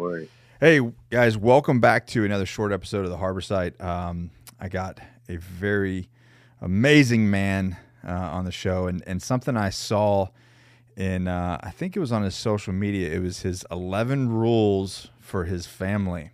[0.00, 0.28] worries.
[0.60, 0.80] Hey
[1.10, 3.80] guys, welcome back to another short episode of the Harbor Site.
[3.80, 6.08] Um, I got a very
[6.60, 10.28] amazing man uh, on the show, and and something I saw
[10.96, 13.10] in uh, I think it was on his social media.
[13.10, 16.30] It was his eleven rules for his family,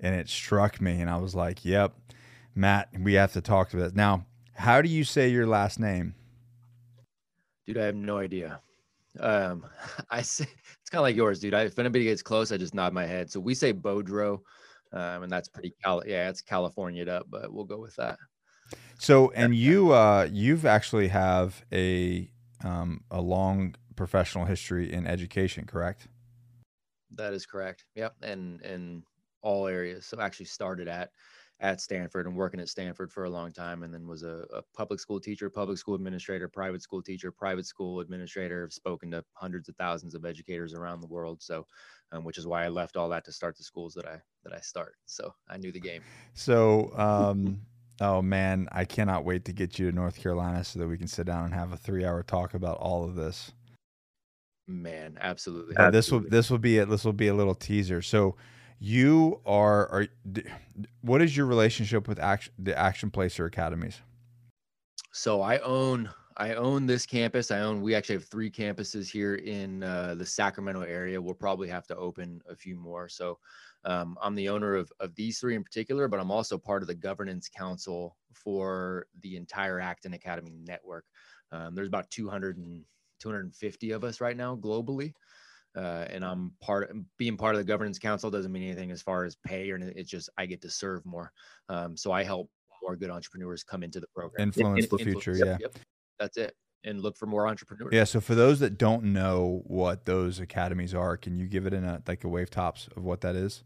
[0.00, 1.94] and it struck me, and I was like, "Yep,
[2.54, 6.14] Matt, we have to talk to this now." How do you say your last name?
[7.66, 8.60] Dude, I have no idea.
[9.20, 9.64] Um,
[10.10, 11.54] I say it's kind of like yours, dude.
[11.54, 13.30] I, if anybody gets close, I just nod my head.
[13.30, 14.40] So we say Beaudreau,
[14.92, 16.02] um, and that's pretty Cal.
[16.06, 18.18] Yeah, it's California'd up, but we'll go with that.
[18.98, 22.30] So, and you, uh, you've actually have a
[22.64, 26.08] um, a long professional history in education, correct?
[27.14, 27.84] That is correct.
[27.94, 29.02] Yep, and in
[29.42, 30.06] all areas.
[30.06, 31.10] So, actually started at
[31.60, 34.62] at Stanford and working at Stanford for a long time, and then was a, a,
[34.76, 38.64] public school teacher, public school administrator, private school teacher, private school administrator.
[38.64, 41.42] I've spoken to hundreds of thousands of educators around the world.
[41.42, 41.66] So,
[42.12, 44.52] um, which is why I left all that to start the schools that I that
[44.52, 44.94] I start.
[45.06, 46.02] So I knew the game.
[46.34, 47.60] So, um,
[48.00, 51.08] oh man, I cannot wait to get you to North Carolina so that we can
[51.08, 53.52] sit down and have a three-hour talk about all of this.
[54.68, 55.76] Man, absolutely.
[55.76, 58.00] Uh, this will this will be a, this will be a little teaser.
[58.00, 58.36] So
[58.78, 60.06] you are are
[61.00, 64.00] what is your relationship with Acton the Acton placer academies?
[65.12, 67.50] So i own i own this campus.
[67.50, 71.20] I own we actually have three campuses here in uh, the sacramento area.
[71.20, 73.08] We'll probably have to open a few more.
[73.08, 73.38] So
[73.84, 76.88] um, i'm the owner of, of these three in particular but i'm also part of
[76.88, 81.04] the governance council for the entire acton academy network.
[81.52, 82.84] Um, there's about 200 and
[83.20, 85.12] 250 of us right now globally
[85.78, 89.24] uh, and I'm part being part of the governance council doesn't mean anything as far
[89.24, 89.94] as pay or anything.
[89.96, 91.30] It's just I get to serve more.
[91.68, 92.50] Um, so I help
[92.82, 94.48] more good entrepreneurs come into the program.
[94.48, 95.56] Influence in, the influence, future, yep, yeah.
[95.60, 95.78] Yep,
[96.18, 96.56] that's it.
[96.84, 97.90] And look for more entrepreneurs.
[97.92, 98.04] Yeah.
[98.04, 101.84] So for those that don't know what those academies are, can you give it in
[101.84, 103.62] a like a wave tops of what that is?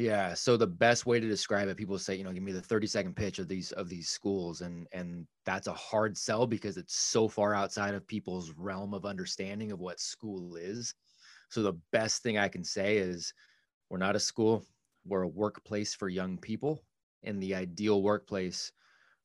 [0.00, 0.32] Yeah.
[0.32, 2.86] So the best way to describe it, people say, you know, give me the 30
[2.86, 4.62] second pitch of these of these schools.
[4.62, 9.04] And and that's a hard sell because it's so far outside of people's realm of
[9.04, 10.94] understanding of what school is.
[11.50, 13.34] So the best thing I can say is
[13.90, 14.66] we're not a school,
[15.06, 16.84] we're a workplace for young people.
[17.24, 18.72] And the ideal workplace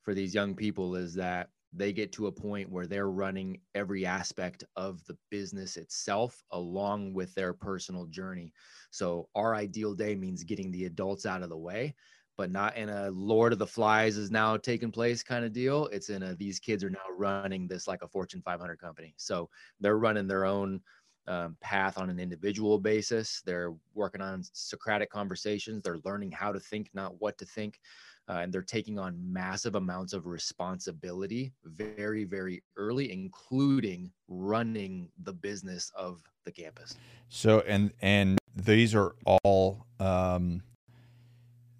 [0.02, 4.06] for these young people is that they get to a point where they're running every
[4.06, 8.52] aspect of the business itself along with their personal journey.
[8.90, 11.94] So our ideal day means getting the adults out of the way,
[12.36, 15.86] but not in a Lord of the Flies is now taking place kind of deal.
[15.86, 19.14] It's in a these kids are now running this like a Fortune 500 company.
[19.16, 19.48] So
[19.80, 20.80] they're running their own
[21.28, 23.42] um, path on an individual basis.
[23.44, 25.82] They're working on Socratic conversations.
[25.82, 27.80] They're learning how to think, not what to think
[28.28, 35.32] uh, and they're taking on massive amounts of responsibility very very early including running the
[35.32, 36.96] business of the campus.
[37.28, 40.62] So and and these are all um,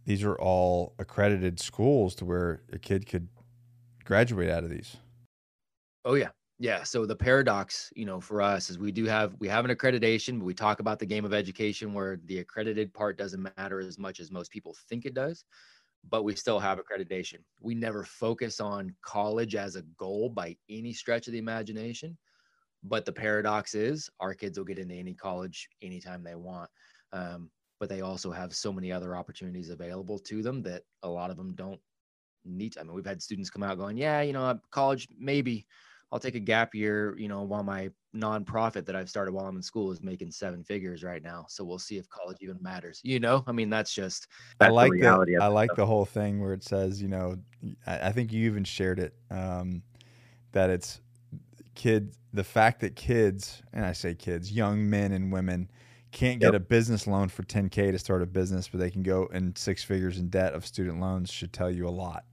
[0.05, 3.29] these are all accredited schools to where a kid could
[4.05, 4.97] graduate out of these.
[6.05, 6.29] Oh yeah.
[6.59, 6.85] Yeah.
[6.85, 10.39] So the paradox you know for us is we do have we have an accreditation
[10.39, 13.99] but we talk about the game of education where the accredited part doesn't matter as
[13.99, 15.45] much as most people think it does
[16.11, 17.39] but we still have accreditation.
[17.61, 22.17] We never focus on college as a goal by any stretch of the imagination.
[22.83, 26.71] But the paradox is our kids will get into any college anytime they want.
[27.13, 27.51] Um,
[27.81, 31.37] but they also have so many other opportunities available to them that a lot of
[31.37, 31.81] them don't
[32.45, 32.73] need.
[32.73, 32.81] To.
[32.81, 35.67] I mean, we've had students come out going, yeah, you know, college, maybe,
[36.13, 39.57] I'll take a gap year, you know, while my nonprofit that I've started while I'm
[39.57, 41.47] in school is making seven figures right now.
[41.49, 43.01] So we'll see if college even matters.
[43.03, 44.29] You know, I mean, that's just.
[44.59, 45.77] That's I like the, the I like stuff.
[45.77, 47.37] the whole thing where it says, you know,
[47.87, 49.83] I, I think you even shared it um,
[50.53, 51.01] that it's
[51.75, 52.17] kids.
[52.33, 55.71] The fact that kids, and I say kids, young men and women,
[56.13, 56.55] can't get yep.
[56.55, 59.83] a business loan for 10k to start a business, but they can go in six
[59.83, 62.25] figures in debt of student loans should tell you a lot.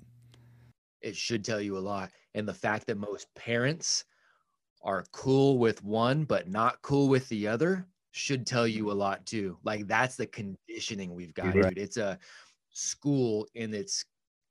[1.03, 4.05] It should tell you a lot and the fact that most parents
[4.83, 9.25] are cool with one but not cool with the other should tell you a lot
[9.25, 9.57] too.
[9.63, 11.69] Like that's the conditioning we've got, right.
[11.69, 11.77] dude.
[11.77, 12.19] It's a
[12.71, 14.05] school in its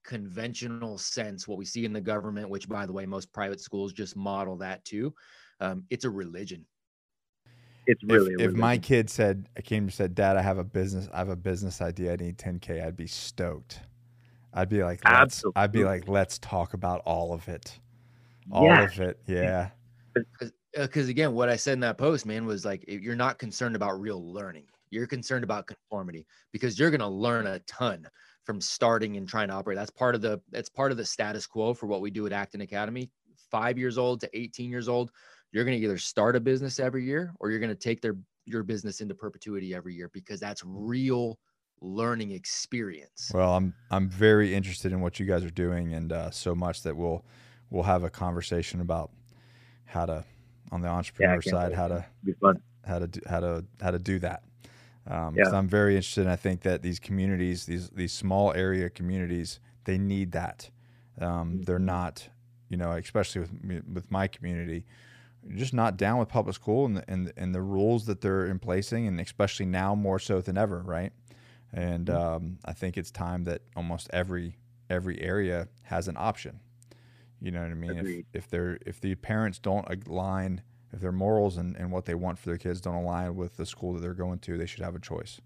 [0.04, 3.92] conventional sense, what we see in the government, which by the way, most private schools
[3.92, 5.14] just model that too.
[5.60, 6.66] Um, it's a religion.
[7.86, 10.64] It's really if, if my kid said I came and said, Dad, I have a
[10.64, 13.80] business, I have a business idea, I need 10K, I'd be stoked.
[14.54, 15.62] I'd be like, let's, Absolutely.
[15.62, 17.78] I'd be like, let's talk about all of it,
[18.50, 18.82] all yeah.
[18.82, 19.70] of it, yeah.
[20.74, 23.76] Because uh, again, what I said in that post, man, was like, you're not concerned
[23.76, 24.64] about real learning.
[24.90, 28.06] You're concerned about conformity because you're going to learn a ton
[28.44, 29.78] from starting and trying to operate.
[29.78, 32.32] That's part of the that's part of the status quo for what we do at
[32.32, 33.10] Acton Academy.
[33.50, 35.10] Five years old to 18 years old,
[35.50, 38.16] you're going to either start a business every year or you're going to take their
[38.44, 41.38] your business into perpetuity every year because that's real
[41.82, 43.30] learning experience.
[43.34, 46.82] Well, I'm I'm very interested in what you guys are doing, and uh, so much
[46.82, 47.24] that we'll
[47.70, 49.10] we'll have a conversation about
[49.84, 50.24] how to
[50.70, 52.06] on the entrepreneur can't side how to
[52.86, 54.42] how to do, how to how to do that.
[55.06, 55.50] Um, Yeah.
[55.50, 56.22] I'm very interested.
[56.22, 60.70] And I think that these communities, these these small area communities, they need that.
[61.20, 62.28] Um, they're not,
[62.68, 64.86] you know, especially with me, with my community,
[65.56, 68.58] just not down with public school and the, and and the rules that they're in
[68.58, 71.12] placing, and especially now more so than ever, right?
[71.72, 74.56] And um, I think it's time that almost every
[74.90, 76.60] every area has an option.
[77.40, 77.90] You know what I mean?
[77.92, 78.26] If Agreed.
[78.34, 82.38] if they're if the parents don't align, if their morals and, and what they want
[82.38, 84.94] for their kids don't align with the school that they're going to, they should have
[84.94, 85.40] a choice.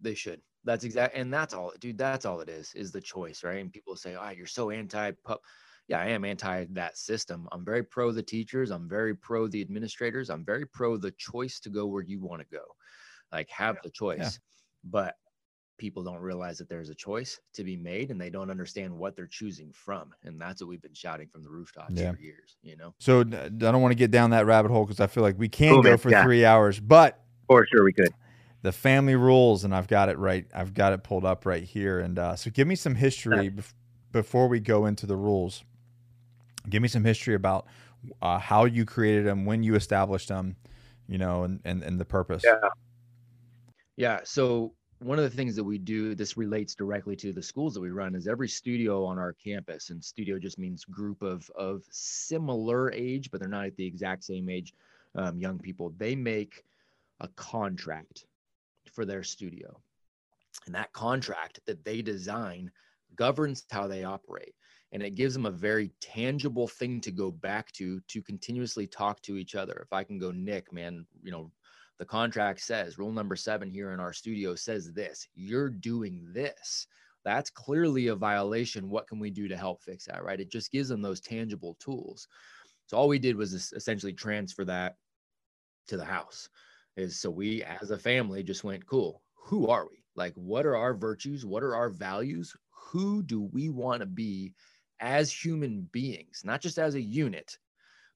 [0.00, 0.40] They should.
[0.64, 1.96] That's exact, and that's all, dude.
[1.96, 3.60] That's all it is, is the choice, right?
[3.60, 5.40] And people say, "Oh, you're so anti-pup."
[5.88, 7.48] Yeah, I am anti that system.
[7.52, 8.70] I'm very pro the teachers.
[8.70, 10.28] I'm very pro the administrators.
[10.28, 12.64] I'm very pro the choice to go where you want to go,
[13.32, 14.40] like have the choice.
[14.88, 15.16] But
[15.78, 19.14] people don't realize that there's a choice to be made, and they don't understand what
[19.14, 20.14] they're choosing from.
[20.24, 22.12] And that's what we've been shouting from the rooftops Yeah.
[22.12, 22.56] for years.
[22.62, 25.22] You know, So i don't want to get down that rabbit hole because I feel
[25.22, 25.98] like we can Cool, go man.
[25.98, 26.24] for Yeah.
[26.24, 28.08] three hours, but For sure, we could.
[28.62, 30.46] the family rules, and I've got it right.
[30.54, 32.00] I've got it pulled up right here.
[32.00, 33.74] And uh, so give me some history bef-
[34.12, 35.62] before we go into the rules.
[36.70, 37.66] Give me some history about
[38.22, 40.56] uh, how you created them, when you established them,
[41.06, 42.42] you know, and, and, and the purpose.
[42.46, 42.54] Yeah.
[43.96, 44.20] Yeah.
[44.24, 47.80] So one of the things that we do, this relates directly to the schools that
[47.80, 51.82] we run, is every studio on our campus, and studio just means group of of
[51.90, 54.74] similar age, but they're not at the exact same age.
[55.14, 56.64] Um, young people, they make
[57.20, 58.26] a contract
[58.92, 59.80] for their studio,
[60.66, 62.70] and that contract that they design
[63.16, 64.54] governs how they operate,
[64.92, 69.20] and it gives them a very tangible thing to go back to to continuously talk
[69.22, 69.80] to each other.
[69.82, 71.50] If I can go, Nick, man, you know,
[71.98, 76.86] the contract says rule number seven here in our studio says this you're doing this.
[77.24, 78.88] That's clearly a violation.
[78.88, 80.40] What can we do to help fix that right?
[80.40, 82.28] It just gives them those tangible tools.
[82.86, 84.96] So all we did was essentially transfer that
[85.88, 86.48] to the house.
[86.96, 89.22] Is so we as a family just went cool.
[89.34, 90.04] Who are we?
[90.14, 91.44] Like what are our virtues?
[91.44, 92.54] What are our values?
[92.70, 94.54] Who do we want to be
[95.00, 96.42] as human beings?
[96.44, 97.58] Not just as a unit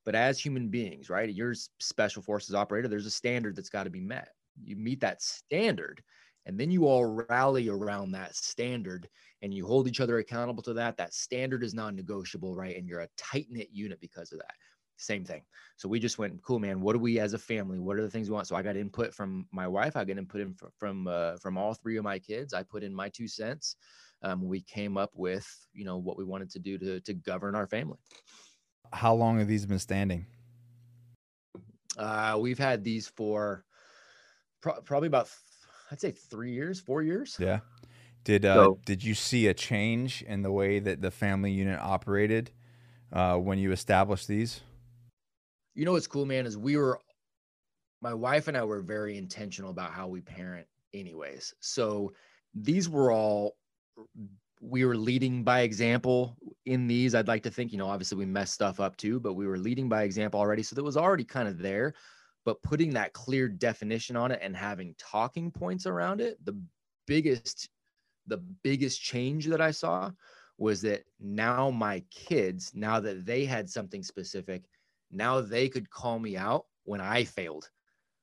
[0.04, 1.28] but as human beings, right?
[1.28, 2.88] You're special forces operator.
[2.88, 4.28] There's a standard that's got to be met.
[4.62, 6.02] You meet that standard,
[6.46, 9.08] and then you all rally around that standard
[9.42, 10.96] and you hold each other accountable to that.
[10.96, 12.76] That standard is non negotiable, right?
[12.76, 14.54] And you're a tight knit unit because of that.
[14.96, 15.42] Same thing.
[15.76, 16.80] So we just went, cool, man.
[16.80, 17.78] What do we as a family?
[17.78, 18.46] What are the things we want?
[18.46, 19.96] So I got input from my wife.
[19.96, 22.52] I got input in from from, uh, from all three of my kids.
[22.52, 23.76] I put in my two cents.
[24.22, 27.54] Um, we came up with, you know, what we wanted to do to to govern
[27.54, 27.98] our family.
[28.92, 30.26] How long have these been standing?
[31.96, 33.64] Uh, we've had these for
[34.62, 35.28] pro- probably about,
[35.90, 37.36] I'd say three years, four years.
[37.38, 37.60] Yeah.
[38.24, 41.78] Did uh, So- did you see a change in the way that the family unit
[41.80, 42.50] operated
[43.12, 44.60] uh, when you established these?
[45.74, 46.98] You know what's cool, man, is we were,
[48.02, 51.54] my wife and I were very intentional about how we parent, anyways.
[51.60, 52.12] So
[52.54, 53.56] these were all,
[54.60, 56.36] we were leading by example
[56.66, 57.14] in these.
[57.14, 59.58] I'd like to think, you know, obviously we messed stuff up too, but we were
[59.58, 60.62] leading by example already.
[60.62, 61.94] So that was already kind of there.
[62.44, 66.58] But putting that clear definition on it and having talking points around it, the
[67.06, 67.70] biggest,
[68.26, 70.10] the biggest change that I saw
[70.58, 74.64] was that now my kids, now that they had something specific,
[75.10, 77.70] now they could call me out when I failed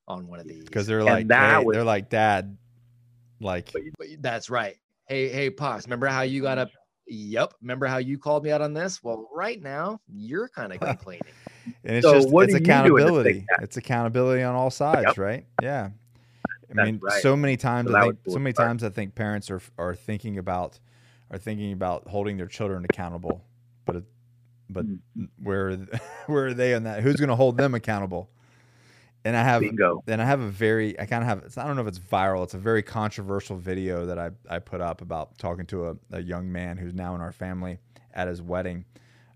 [0.06, 0.64] on one of these.
[0.64, 2.56] Because they're like that hey, was- they're like dad,
[3.40, 4.76] like But that's right.
[5.08, 6.70] Hey, hey, pops, remember how you got up?
[7.06, 7.54] Yep.
[7.62, 9.02] Remember how you called me out on this?
[9.02, 11.32] Well, right now you're kind of complaining.
[11.84, 13.48] and it's So just what it's you do in accountability.
[13.58, 15.46] It's accountability on all sides, right?
[15.58, 15.90] Yeah.
[16.70, 17.22] I That's mean, right.
[17.22, 18.68] so many times So I think so many part.
[18.68, 20.78] times I think parents are are thinking about
[21.30, 23.44] are thinking about holding their children accountable,
[23.86, 24.04] but it,
[24.70, 24.86] but
[25.16, 25.28] Mm.
[25.42, 25.76] where
[26.26, 27.02] where are they on that?
[27.02, 28.30] Who's going to hold them accountable?
[29.24, 30.02] And I have Bingo.
[30.06, 31.98] then I have a very I kind of have it's, I don't know if it's
[31.98, 32.44] viral.
[32.44, 36.22] It's a very controversial video that I I put up about talking to a, a
[36.22, 37.78] young man who's now in our family
[38.14, 38.84] at his wedding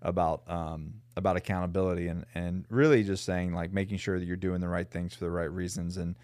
[0.02, 4.60] about um about accountability and and really just saying like making sure that you're doing
[4.60, 6.16] the right things for the right reasons and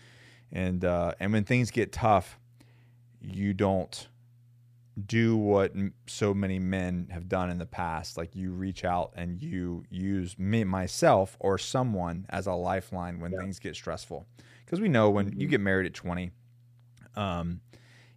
[0.52, 2.38] and uh and when things get tough
[3.20, 4.08] you don't
[5.06, 9.12] do what m- so many men have done in the past like you reach out
[9.16, 13.38] and you use me myself or someone as a lifeline when Yeah.
[13.40, 14.26] things get stressful
[14.64, 15.50] because we know when you Mhm.
[15.50, 16.30] get married at 20
[17.16, 17.60] um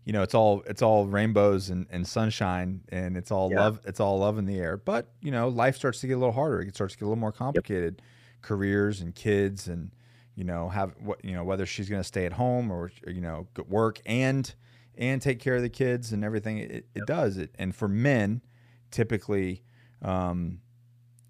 [0.05, 3.59] you know it's all it's all rainbows and, and sunshine and it's all Yeah.
[3.61, 6.17] love it's all love in the air but you know life starts to get a
[6.19, 8.01] little harder it starts to get a little more complicated
[8.41, 9.91] careers and kids and
[10.33, 13.19] you know, have what you know whether she's going to stay at home or you
[13.21, 14.55] know work and
[14.97, 16.57] and take care of the kids and everything.
[16.59, 17.05] It, it Yep.
[17.05, 17.55] does it.
[17.57, 18.41] And for men,
[18.91, 19.63] typically,
[20.01, 20.61] um,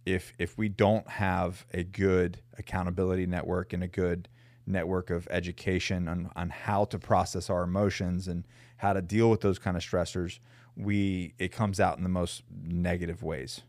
[0.06, 4.28] if if we don't have a good accountability network and a good
[4.66, 9.42] network of education on, on how to process our emotions and how to deal with
[9.42, 10.40] those kind of stressors,
[10.76, 13.62] we it comes out in the most negative ways.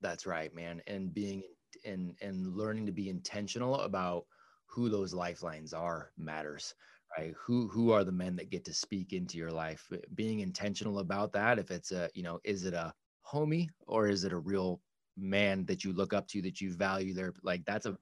[0.00, 0.82] That's right, man.
[0.86, 1.42] And being
[1.84, 4.26] and and learning to be intentional about
[4.66, 6.74] who those lifelines are matters,
[7.16, 7.34] right?
[7.38, 9.86] Who who are the men that get to speak into your life?
[9.92, 11.58] Uh, Being intentional about that.
[11.58, 12.92] If it's a, you know, is it a
[13.26, 14.80] homie or is it a real
[15.16, 17.96] man that you look up to that you value their like that's a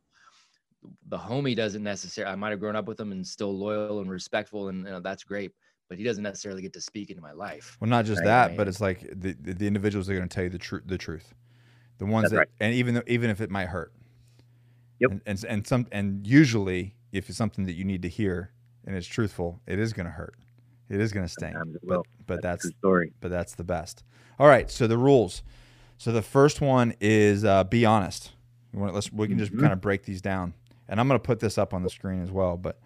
[1.09, 4.11] the homie doesn't necessarily I might have grown up with him and still loyal and
[4.11, 5.53] respectful and you know, that's great,
[5.89, 7.77] but he doesn't necessarily get to speak into my life.
[7.81, 10.35] Well, not just Right, that, but it's like the the, individuals that are going to
[10.35, 10.85] tell you the truth.
[10.87, 11.35] The truth,
[11.99, 12.49] the ones that, right.
[12.61, 13.93] and even though, even if it might hurt.
[15.01, 15.11] Yep.
[15.11, 18.53] And, and and some and usually, if it's something that you need to hear
[18.89, 20.35] and it's truthful, it is going to hurt.
[20.89, 21.55] It is going to sting.
[21.85, 23.13] But but that's True story.
[23.21, 24.03] but that's the best.
[24.39, 24.71] All right.
[24.71, 25.43] So the rules.
[25.99, 28.33] So the first one is uh, be honest.
[28.73, 29.61] You want, let's we can just Mhm.
[29.61, 30.55] kind of break these down,
[30.89, 32.57] and I'm going to put this up on the screen as well.
[32.57, 32.79] But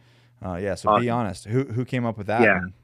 [0.44, 0.74] uh, yeah.
[0.74, 1.44] So be honest.
[1.44, 2.42] Who who came up with that?
[2.42, 2.58] Yeah.
[2.58, 2.74] one?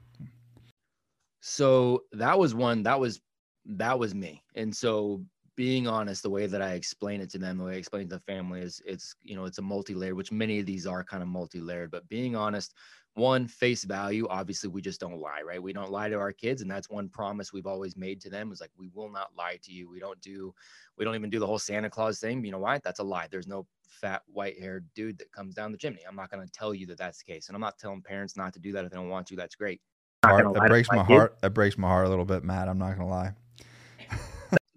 [1.41, 3.21] So that was one that was
[3.65, 4.41] that was me.
[4.55, 5.21] And so
[5.55, 8.09] being honest, the way that I explain it to them, the way I explain it
[8.09, 11.03] to the family is it's you know it's a multi-layered, which many of these are
[11.03, 11.91] kind of multi-layered.
[11.91, 12.73] But being honest,
[13.15, 15.61] one face value, obviously we just don't lie, right?
[15.61, 18.51] We don't lie to our kids, and that's one promise we've always made to them
[18.51, 19.89] is like we will not lie to you.
[19.89, 20.53] We don't do,
[20.97, 22.43] we don't even do the whole Santa Claus thing.
[22.45, 22.79] You know why?
[22.83, 23.27] That's a lie.
[23.29, 26.01] There's no fat white-haired dude that comes down the chimney.
[26.07, 28.37] I'm not going to tell you that that's the case, and I'm not telling parents
[28.37, 29.35] not to do that if they don't want to.
[29.35, 29.81] That's great.
[30.23, 31.37] Heart- that breaks my my heart.
[31.41, 32.67] That breaks my heart a little bit, Matt.
[32.67, 33.33] I'm not gonna lie.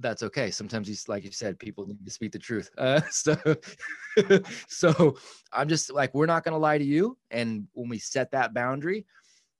[0.03, 0.51] That's okay.
[0.51, 2.71] Sometimes you, like you said, people need to speak the truth.
[2.77, 3.37] Uh, so,
[4.69, 5.17] so
[5.53, 7.17] I'm just like, we're not going to lie to you.
[7.31, 9.07] And when we set that boundary,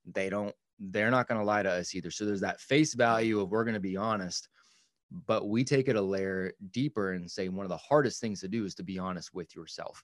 [0.05, 2.11] they don't, they're not going to lie to us either.
[2.11, 4.49] So there's that face value of we're going to be honest,
[5.25, 8.47] but we take it a layer deeper and say one of the hardest things to
[8.47, 10.03] do is to be honest with yourself.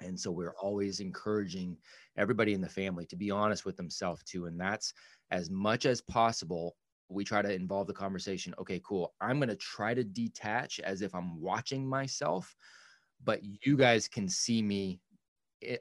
[0.00, 1.76] And so we're always encouraging
[2.16, 4.46] everybody in the family to be honest with themselves too.
[4.46, 4.92] And that's
[5.30, 6.76] as much as possible
[7.10, 8.54] we try to involve the conversation.
[8.58, 9.14] Okay, cool.
[9.20, 12.54] I'm going to try to detach as if I'm watching myself,
[13.24, 15.00] but you guys can see me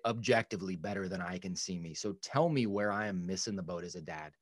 [0.06, 1.94] objectively better than I can see me.
[1.94, 4.34] So tell me where I am missing the boat as a dad.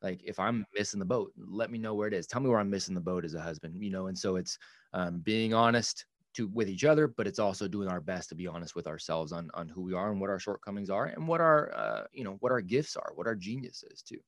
[0.00, 2.26] Like if I'm missing the boat, let me know where it is.
[2.26, 4.06] Tell me where I'm missing the boat as a husband, you know?
[4.06, 4.58] And so it's
[4.92, 8.46] um, being honest to with each other, but it's also doing our best to be
[8.46, 11.40] honest with ourselves on, on who we are and what our shortcomings are and what
[11.40, 14.20] our, uh, you know, what our gifts are, what our genius is too.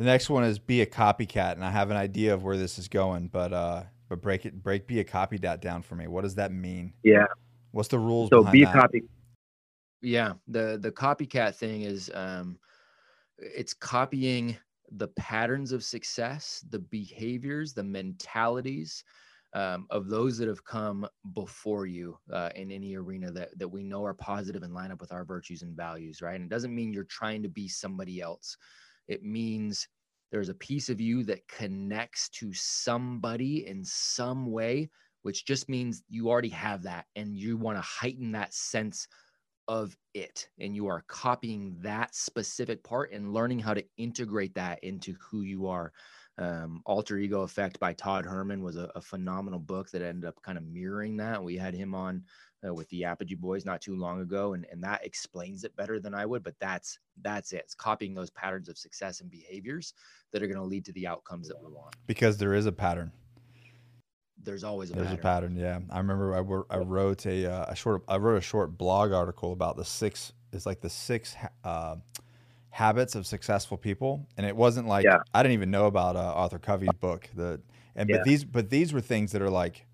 [0.00, 2.78] The next one is be a copycat, and I have an idea of where this
[2.78, 6.06] is going, but uh, but break it, break be a copycat down for me.
[6.08, 6.94] What does that mean?
[7.02, 7.26] Yeah.
[7.72, 8.74] What's the rules So behind be a that?
[8.74, 9.02] copy.
[10.00, 12.58] yeah the the copycat thing is um
[13.36, 14.56] it's copying
[14.92, 19.04] the patterns of success the behaviors the mentalities
[19.52, 23.82] um, of those that have come before you uh, in any arena that, that we
[23.82, 26.74] know are positive and line up with our virtues and values right and it doesn't
[26.74, 28.56] mean you're trying to be somebody else
[29.10, 29.86] it means
[30.32, 34.88] there's a piece of you that connects to somebody in some way
[35.22, 39.06] which just means you already have that and you want to heighten that sense
[39.68, 40.48] of it.
[40.58, 45.42] And you are copying that specific part and learning how to integrate that into who
[45.42, 45.92] you are.
[46.38, 50.40] Um, alter ego effect by todd herman was a, a phenomenal book that ended up
[50.42, 51.42] kind of mirroring that.
[51.42, 52.24] We had him on
[52.66, 55.98] uh, with the apogee boys not too long ago and, and that explains it better
[55.98, 59.94] than i would but that's that's it it's copying those patterns of success and behaviors
[60.30, 62.72] that are going to lead to the outcomes that we want Because there is a
[62.72, 63.10] pattern.
[64.42, 65.18] there's always a There's pattern.
[65.18, 65.56] a pattern.
[65.56, 68.78] Yeah, I remember I, wor- I wrote a, uh, a short I wrote a short
[68.78, 70.32] blog article about the six.
[70.52, 71.96] It's like the six uh,
[72.70, 75.18] habits of successful people, and it wasn't like Yeah.
[75.34, 77.28] I didn't even know about uh, Arthur Covey's book.
[77.34, 77.60] The
[77.94, 78.16] and Yeah.
[78.18, 79.84] but these but these were things that are like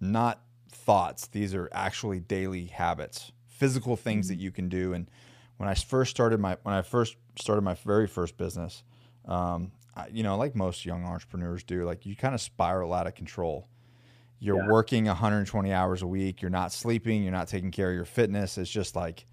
[0.00, 0.40] not
[0.74, 1.26] thoughts.
[1.28, 4.36] These are actually daily habits, physical things Mm-hmm.
[4.36, 4.92] that you can do.
[4.92, 5.10] And
[5.56, 8.82] when I first started my when I first started my very first business,
[9.26, 13.06] um, I, you know, like most young entrepreneurs do, like you kind of spiral out
[13.06, 13.68] of control.
[14.40, 14.68] You're Yeah.
[14.68, 16.42] working 120 hours a week.
[16.42, 17.22] You're not sleeping.
[17.22, 18.58] You're not taking care of your fitness.
[18.58, 19.26] It's just like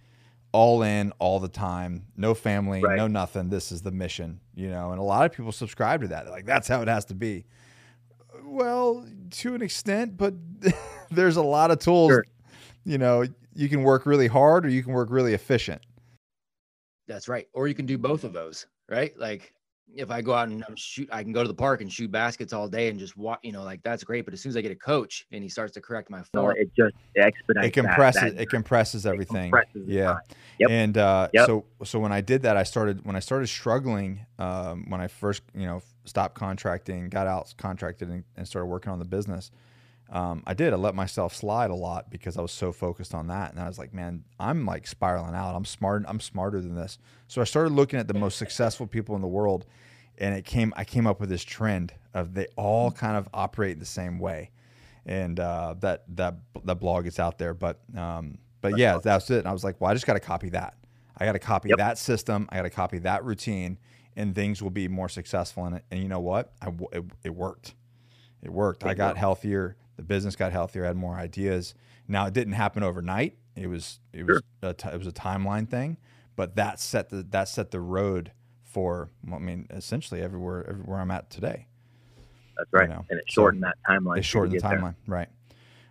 [0.53, 2.05] all in all the time.
[2.15, 2.97] No family, Right.
[2.97, 3.49] no nothing.
[3.49, 4.91] This is the mission, you know.
[4.91, 6.23] And a lot of people subscribe to that.
[6.25, 7.45] They're like, that's how it has to be.
[8.51, 10.33] Well, to an extent, but
[11.09, 12.11] there's a lot of tools.
[12.11, 12.25] Sure.
[12.83, 15.81] You know, you can work really hard or you can work really efficient.
[17.07, 17.47] That's right.
[17.53, 19.17] Or you can do both of those, right?
[19.17, 19.53] Like
[19.95, 22.11] if I go out and I'm shoot, I can go to the park and shoot
[22.11, 24.25] baskets all day and just walk, you know, like that's great.
[24.25, 26.41] But as soon as I get a coach and he starts to correct my No,
[26.41, 27.67] form, it just expedites.
[27.67, 30.17] it compresses That, that it compresses everything compresses yeah.
[30.59, 30.69] Yep.
[30.69, 31.45] and uh, Yep.
[31.45, 35.07] so so when i did that i started when i started struggling um, when i
[35.07, 39.51] first you know stopped contracting got out contracted and, and started working on the business
[40.11, 43.27] um, i did i let myself slide a lot because i was so focused on
[43.27, 46.75] that and i was like man i'm like spiraling out i'm smart i'm smarter than
[46.75, 49.65] this so i started looking at the most successful people in the world
[50.17, 53.79] and it came i came up with this trend of they all kind of operate
[53.79, 54.51] the same way
[55.05, 57.53] and uh, that that that blog is out there.
[57.53, 59.39] But um, but yeah, that's it.
[59.39, 60.75] And I was like, well, I just got to copy that.
[61.17, 61.77] I got to copy Yep.
[61.79, 62.47] that system.
[62.51, 63.79] I got to copy that routine,
[64.15, 65.85] and things will be more successful in it.
[65.89, 66.53] And you know what?
[66.61, 67.73] I it, it worked.
[68.43, 68.83] It worked.
[68.85, 69.19] I got worked.
[69.19, 69.75] healthier.
[69.97, 70.83] The business got healthier.
[70.85, 71.73] Had more ideas.
[72.07, 73.37] Now it didn't happen overnight.
[73.55, 75.97] It was it was a t- it was a timeline thing,
[76.35, 78.31] but that set the that set the road
[78.63, 81.67] for I mean essentially everywhere everywhere I'm at today.
[82.57, 82.89] That's right.
[82.89, 84.17] know, and it so shortened that timeline.
[84.17, 84.79] You to shortened the get there.
[84.79, 85.29] timeline, right?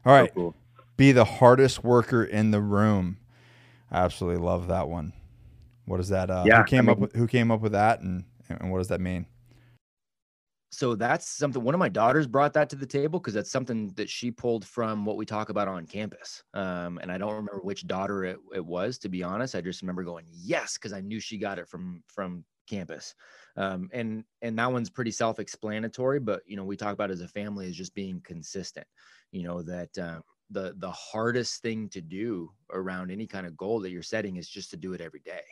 [0.06, 0.54] All right, So cool.
[0.96, 3.18] be the hardest worker in the room.
[3.90, 5.12] I absolutely love that one.
[5.84, 6.30] What is that?
[6.30, 8.78] Uh, Yeah, who came I up with who came up with that, and and what
[8.78, 9.26] does that mean?
[10.70, 13.88] So that's something one of my daughters brought that to the table because that's something
[13.96, 17.60] that she pulled from what we talk about on campus um, and i don't remember
[17.62, 21.00] which daughter it, it was to be honest i just remember going yes because i
[21.00, 23.14] knew she got it from from campus
[23.56, 27.28] um, and and that one's pretty self-explanatory but you know we talk about as a
[27.28, 28.86] family is just being consistent
[29.32, 33.80] you know that um, the the hardest thing to do around any kind of goal
[33.80, 35.42] that you're setting is just to do it every day.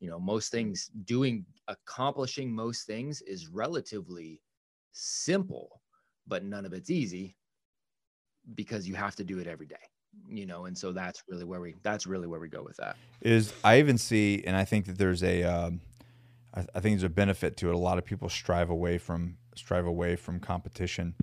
[0.00, 4.40] You know most things doing accomplishing most things is relatively
[4.92, 5.80] simple
[6.26, 7.36] but none of it's easy
[8.54, 9.76] because you have to do it every day
[10.28, 10.66] you know?
[10.66, 12.96] And so that's really where we that's really where we go with that.
[13.20, 15.80] Is I even see, and I think that there's a, um,
[16.54, 17.74] I, I think there's a benefit to it.
[17.74, 21.14] A lot of people strive away from strive away from competition,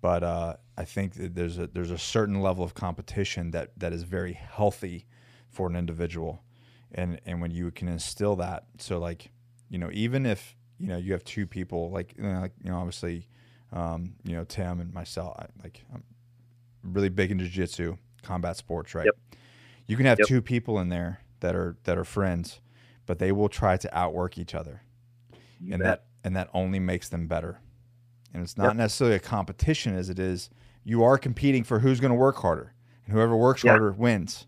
[0.00, 3.92] but uh, I think that there's a there's a certain level of competition that that
[3.92, 5.06] is very healthy
[5.50, 6.42] for an individual,
[6.92, 9.30] and and when you can instill that, so like,
[9.68, 12.70] you know, even if you know you have two people, like you know, like, you
[12.70, 13.28] know obviously,
[13.72, 16.02] um, you know Tim and myself, I, like I'm
[16.82, 19.06] really big into jiu-jitsu, combat sports, right?
[19.06, 19.16] Yep.
[19.86, 20.28] You can have Yep.
[20.28, 22.60] two people in there that are that are friends,
[23.06, 24.82] but they will try to outwork each other,
[25.60, 26.00] You and bet.
[26.00, 27.60] that and that only makes them better.
[28.32, 30.50] And it's not necessarily a competition as it is
[30.84, 33.72] you are competing for who's going to work harder, and whoever works Yeah.
[33.72, 34.46] harder wins.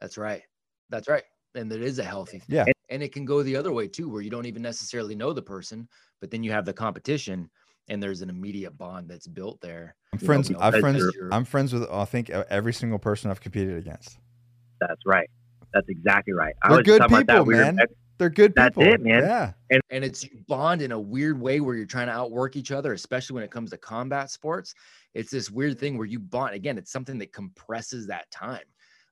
[0.00, 0.42] that's right
[0.88, 2.64] that's right and it is a healthy Yeah.
[2.66, 5.40] and it can go the other way too where you don't even necessarily know the
[5.42, 5.88] person
[6.20, 7.48] but then you have the competition
[7.88, 10.48] and there's an immediate bond that's built there I'm You friends.
[10.50, 10.98] you know, I'm friends.
[10.98, 14.18] you're- I'm friends with I think uh, every single person I've competed against.
[14.80, 15.28] That's right.
[15.72, 16.54] That's exactly right.
[16.62, 17.32] I They're was good talking about that.
[17.34, 17.78] people, We were- man.
[18.18, 18.92] They're good people That's people.
[18.92, 19.22] it, man.
[19.22, 19.52] Yeah.
[19.70, 22.92] and and it's bond in a weird way where you're trying to outwork each other
[22.92, 24.74] especially when it comes to combat sports
[25.14, 28.64] it's this weird thing where you bond again it's something that compresses that time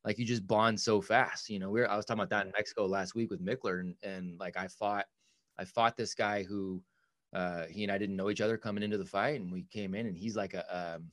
[0.09, 2.47] like you just bond so fast you know we are i was talking about that
[2.47, 5.05] in mexico last week with mickler and, and like i fought
[5.59, 6.83] i fought this guy who
[7.35, 9.95] uh he and i didn't know each other coming into the fight and we came
[9.95, 11.11] in and he's like a um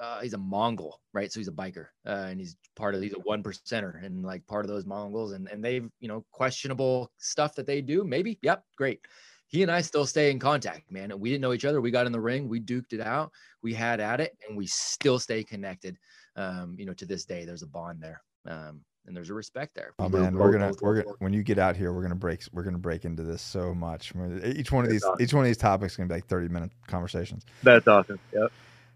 [0.00, 1.32] uh, he's a Mongol, right?
[1.32, 4.46] So he's a biker, uh, and he's part of he's a one percenter, and like
[4.46, 8.04] part of those Mongols, and and they've you know questionable stuff that they do.
[8.04, 9.00] Maybe, yep, great.
[9.48, 11.10] He and I still stay in contact, man.
[11.10, 11.80] And we didn't know each other.
[11.80, 14.68] We got in the ring, we duked it out, we had at it, and we
[14.68, 15.96] still stay connected.
[16.38, 19.74] Um, you know, to this day, there's a bond there, um, and there's a respect
[19.74, 19.92] there.
[19.98, 21.76] Oh People man, who we're both- gonna both we're work gonna when you get out
[21.76, 24.12] here, we're gonna break we're gonna break into this so much.
[24.44, 25.22] Each one of That's these awesome.
[25.22, 27.44] each one of these topics is gonna be like thirty minute conversations.
[27.64, 28.18] That's awesome.
[28.32, 28.52] Yep.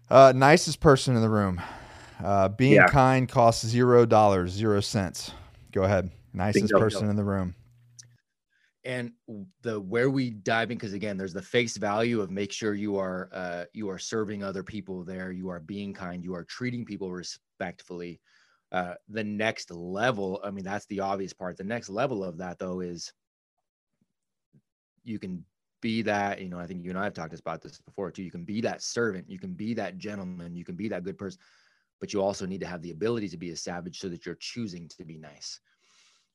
[0.09, 1.61] Uh, nicest person in the room.
[2.23, 2.87] Uh, being Yeah.
[2.87, 5.31] kind costs zero dollars, zero cents.
[5.73, 6.11] Go ahead.
[6.33, 6.79] Nicest Bingo.
[6.79, 7.55] person in the room.
[8.85, 9.11] And
[9.61, 12.97] the where we dive in because again there's the face value of make sure you
[12.97, 16.85] are uh, you are serving other people there you are being kind you are treating
[16.85, 18.19] people respectfully.
[18.71, 21.57] Uh, the next level i mean that's the obvious part.
[21.57, 23.13] The next level of that though is
[25.03, 25.45] you can
[25.81, 28.23] be that you know i think you and i have talked about this before too.
[28.23, 31.17] You can be that servant you can be that gentleman you can be that good
[31.17, 31.39] person
[31.99, 34.35] but you also need to have the ability to be a savage so that you're
[34.35, 35.59] choosing to be nice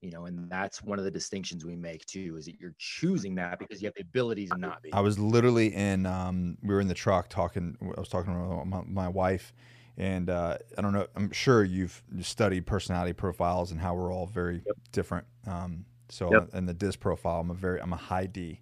[0.00, 3.34] you know and that's one of the distinctions we make too is that you're choosing
[3.34, 6.06] that because you have the ability to not be I was literally in.
[6.06, 7.76] Um, we were in the truck talking.
[7.96, 9.52] I was talking to my, my wife,
[9.96, 11.06] and uh, I don't know.
[11.16, 15.26] I'm sure you've studied personality profiles and how we're all very different.
[15.46, 16.54] Um, so Yep.
[16.54, 18.60] in the DISC profile, I'm a very I'm a high D,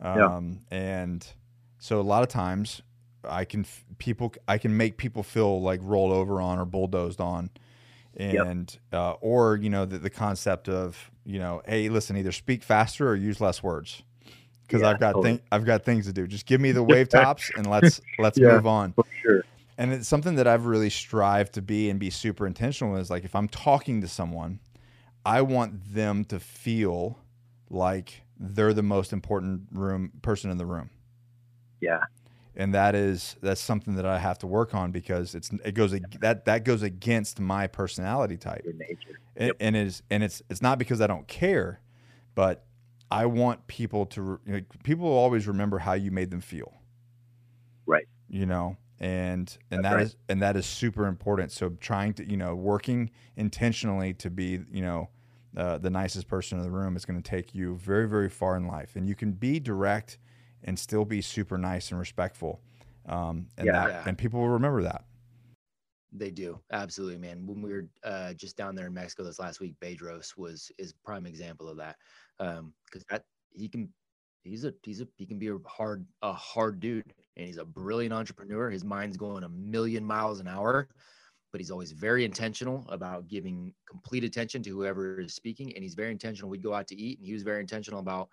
[0.00, 1.26] um, and
[1.78, 2.82] so a lot of times
[3.24, 7.20] I can f- people I can make people feel like rolled over on or bulldozed
[7.20, 7.50] on.
[8.20, 8.46] Yep.
[8.46, 12.62] And uh, or you know the, the concept of you know hey listen either speak
[12.62, 14.02] faster or use less words
[14.66, 15.38] because Yeah, I've got totally.
[15.38, 16.26] thing, I've got things to do.
[16.26, 18.48] Just give me the wave tops and let's let's Yeah.
[18.48, 18.94] move on.
[19.22, 19.42] Sure.
[19.78, 23.24] And it's something that I've really strived to be and be super intentional is like
[23.24, 24.60] if I'm talking to someone,
[25.24, 27.18] I want them to feel
[27.70, 30.90] like they're the most important room person in the room.
[31.80, 32.00] Yeah.
[32.56, 35.92] And that is that's something that I have to work on because it's it goes
[36.20, 38.62] that that goes against my personality type.
[38.64, 39.20] Your nature.
[39.36, 39.56] And, Yep.
[39.60, 41.80] and it's and it's it's not because I don't care,
[42.34, 42.66] but
[43.10, 46.74] I want people to you know, people will always remember how you made them feel.
[47.86, 48.06] Right.
[48.28, 50.06] You know, and and That's that right.
[50.06, 51.52] is and that is super important.
[51.52, 55.08] So trying to you know working intentionally to be you know
[55.56, 58.56] uh, the nicest person in the room is going to take you very very far
[58.56, 60.18] in life, and you can be direct
[60.64, 62.60] and still be super nice and respectful.
[63.06, 63.72] Um, and Yeah.
[63.72, 64.04] that, Yeah.
[64.06, 65.04] and people will remember that.
[66.12, 67.46] They do absolutely, man.
[67.46, 70.92] When we were uh, just down there in Mexico this last week, Bedros was is
[70.92, 71.96] prime example of that.
[72.40, 73.92] Um, because that he can,
[74.42, 77.64] he's a he's a he can be a hard a hard dude, and he's a
[77.64, 78.70] brilliant entrepreneur.
[78.70, 80.88] His mind's going a million miles an hour,
[81.52, 85.94] but he's always very intentional about giving complete attention to whoever is speaking, and he's
[85.94, 86.50] very intentional.
[86.50, 88.30] We'd go out to eat, and he was very intentional about.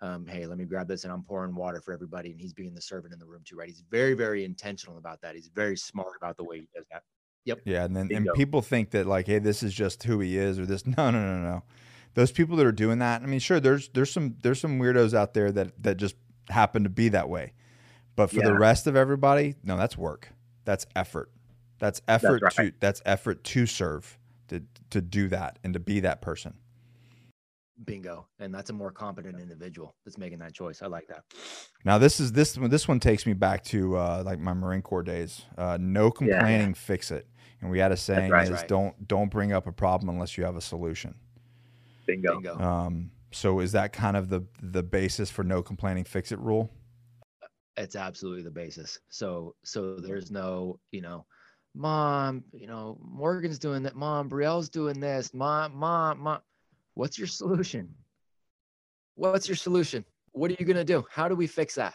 [0.00, 2.30] Um, hey, let me grab this and I'm pouring water for everybody.
[2.30, 3.68] And he's being the servant in the room too, right?
[3.68, 5.34] He's very, very intentional about that.
[5.34, 7.02] He's very smart about the way he does that.
[7.44, 7.60] Yep.
[7.64, 10.58] Yeah, and then and people think that like, hey, this is just who he is,
[10.58, 10.84] or this.
[10.86, 11.62] No, no, no, no.
[12.14, 13.22] Those people that are doing that.
[13.22, 16.16] I mean, sure, there's there's some there's some weirdos out there that that just
[16.50, 17.54] happen to be that way,
[18.16, 20.28] but for the rest of everybody, no, that's work.
[20.64, 21.30] That's effort.
[21.78, 22.52] That's effort right.
[22.52, 26.54] to that's effort to serve to to do that and to be that person.
[27.84, 28.26] Bingo.
[28.38, 30.82] And that's a more competent individual that's making that choice.
[30.82, 31.24] I like that.
[31.84, 32.70] Now this is this one.
[32.70, 35.42] This one takes me back to uh, like my Marine Corps days.
[35.56, 37.26] Uh, no complaining, fix it.
[37.60, 38.44] And we had a saying right.
[38.44, 38.68] is Right.
[38.68, 41.14] don't don't bring up a problem unless you have a solution.
[42.06, 42.40] Bingo.
[42.40, 42.58] Bingo.
[42.58, 46.70] Um, so is that kind of the the basis for no complaining, fix it rule?
[47.78, 48.98] it's absolutely the basis.
[49.08, 51.24] So so there's no, you know,
[51.74, 56.40] mom, you know, Morgan's doing that, mom, Brielle's doing this, mom, mom, mom.
[56.98, 57.94] What's your solution?
[59.14, 60.04] What's your solution?
[60.32, 61.06] What are you gonna do?
[61.08, 61.94] How do we fix that?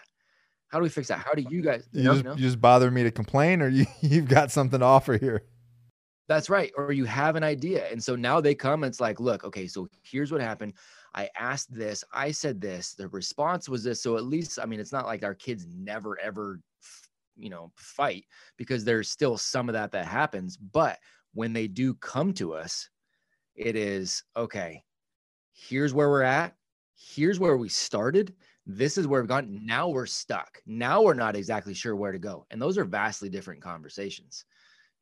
[0.70, 1.20] How do we fix that?
[1.20, 2.32] How do you guys You, you just, know?
[2.36, 5.44] you just bother me to complain, or you you've got something to offer here.
[6.30, 6.72] That's right.
[6.78, 7.86] Or you have an idea.
[7.92, 10.72] And so now they come and it's like, look, okay, so here's what happened.
[11.14, 14.02] I asked this, I said this, the response was this.
[14.02, 16.62] So at least, I mean, it's not like our kids never ever,
[17.36, 18.24] you know, fight
[18.56, 20.56] because there's still some of that that happens.
[20.56, 20.98] But
[21.34, 22.90] when they do come to us,
[23.56, 24.82] it is okay,
[25.54, 26.56] here's where we're at.
[26.96, 28.34] Here's where we started.
[28.66, 29.66] This is where we've gone.
[29.66, 30.62] Now we're stuck.
[30.66, 32.46] Now we're not exactly sure where to go.
[32.52, 34.46] And those are vastly different conversations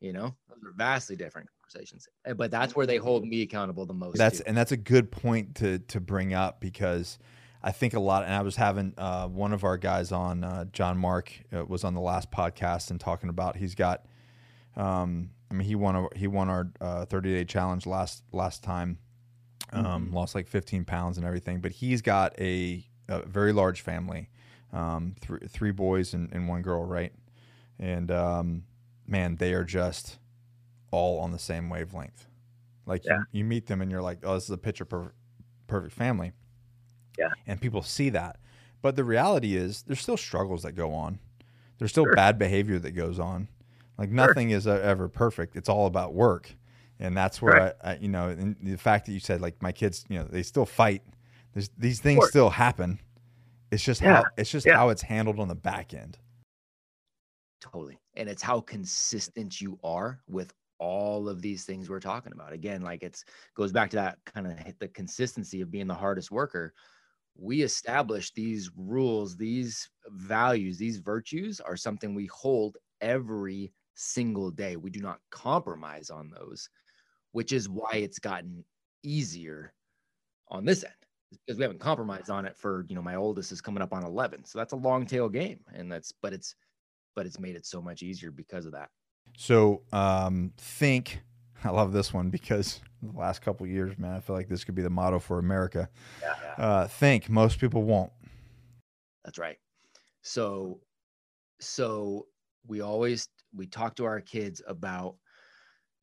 [0.01, 3.85] you know those are vastly different conversations Uh, but that's where they hold me accountable
[3.85, 4.43] the most That's too.
[4.47, 7.17] and that's a good point to to bring up because
[7.63, 8.23] I think a lot.
[8.23, 11.83] And I was having uh, one of our guys on, uh, John Mark, uh, was
[11.83, 14.05] on the last podcast and talking about he's got.
[14.75, 18.63] Um, I mean, he won a, he won our uh, 30 day challenge last last
[18.63, 18.97] time.
[19.73, 24.29] Um, Lost like 15 pounds and everything, but he's got a, a very large family,
[24.73, 27.13] um, three three boys and, and one girl, right?
[27.79, 28.63] And um,
[29.07, 30.17] man, they are just
[30.91, 32.27] all on the same wavelength.
[32.85, 33.19] Like Yeah.
[33.31, 35.13] you, you meet them and you're like, oh, this is a picture per-
[35.67, 36.33] perfect family.
[37.17, 37.29] Yeah.
[37.47, 38.37] And people see that.
[38.81, 41.19] But the reality is there's still struggles that go on.
[41.77, 42.13] There's still Sure.
[42.15, 43.47] bad behavior that goes on.
[43.97, 45.55] Like nothing is uh, ever perfect.
[45.55, 46.55] It's all about work.
[47.01, 47.81] And that's where Correct.
[47.83, 50.25] I, I, you know, and the fact that you said like my kids, you know,
[50.25, 51.01] they still fight.
[51.53, 52.99] There's, these things still happen.
[53.71, 54.17] It's just Yeah.
[54.17, 54.77] how it's just Yeah.
[54.77, 56.17] how it's handled on the back end.
[57.59, 62.51] totally and it's how consistent you are with all of these things we're talking about
[62.51, 63.23] again like it's
[63.55, 66.73] goes back to that kind of the consistency of being the hardest worker
[67.37, 74.75] we establish these rules these values these virtues are something we hold every single day
[74.75, 76.67] we do not compromise on those
[77.31, 78.63] which is why it's gotten
[79.03, 79.73] easier
[80.49, 80.93] on this end
[81.31, 84.03] because we haven't compromised on it for you know my oldest is coming up on
[84.03, 86.55] 11 so that's a long tail game and that's but it's
[87.15, 88.89] but it's made it so much easier because of that
[89.37, 91.21] So um, think.
[91.63, 94.63] I love this one because the last couple of years, man, I feel like this
[94.63, 95.89] could be the motto for America.
[96.21, 97.29] yeah Uh, think.
[97.29, 98.11] Most people won't.
[99.23, 99.57] that's right
[100.21, 100.79] so
[101.59, 102.27] so
[102.67, 105.15] we always we talk to our kids about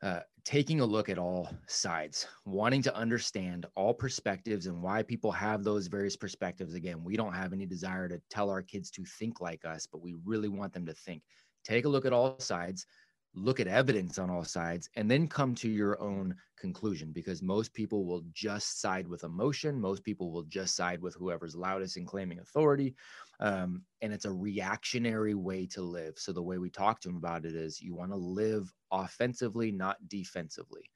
[0.03, 5.31] uh, taking a look at all sides wanting to understand all perspectives and why people
[5.31, 6.73] have those various perspectives.
[6.73, 10.01] Again we don't have any desire to tell our kids to think like us but
[10.01, 11.23] we really want them to think.
[11.67, 12.87] Take a look at all sides
[13.35, 17.73] look at evidence on all sides and then come to your own conclusion because most
[17.73, 19.81] people will just side with emotion.
[19.81, 22.95] Most people will just side with whoever's loudest in claiming authority.
[23.41, 26.19] Um, and it's a reactionary way to live.
[26.19, 29.71] So the way we talk to them about it is you want to live offensively
[29.71, 30.91] not defensively.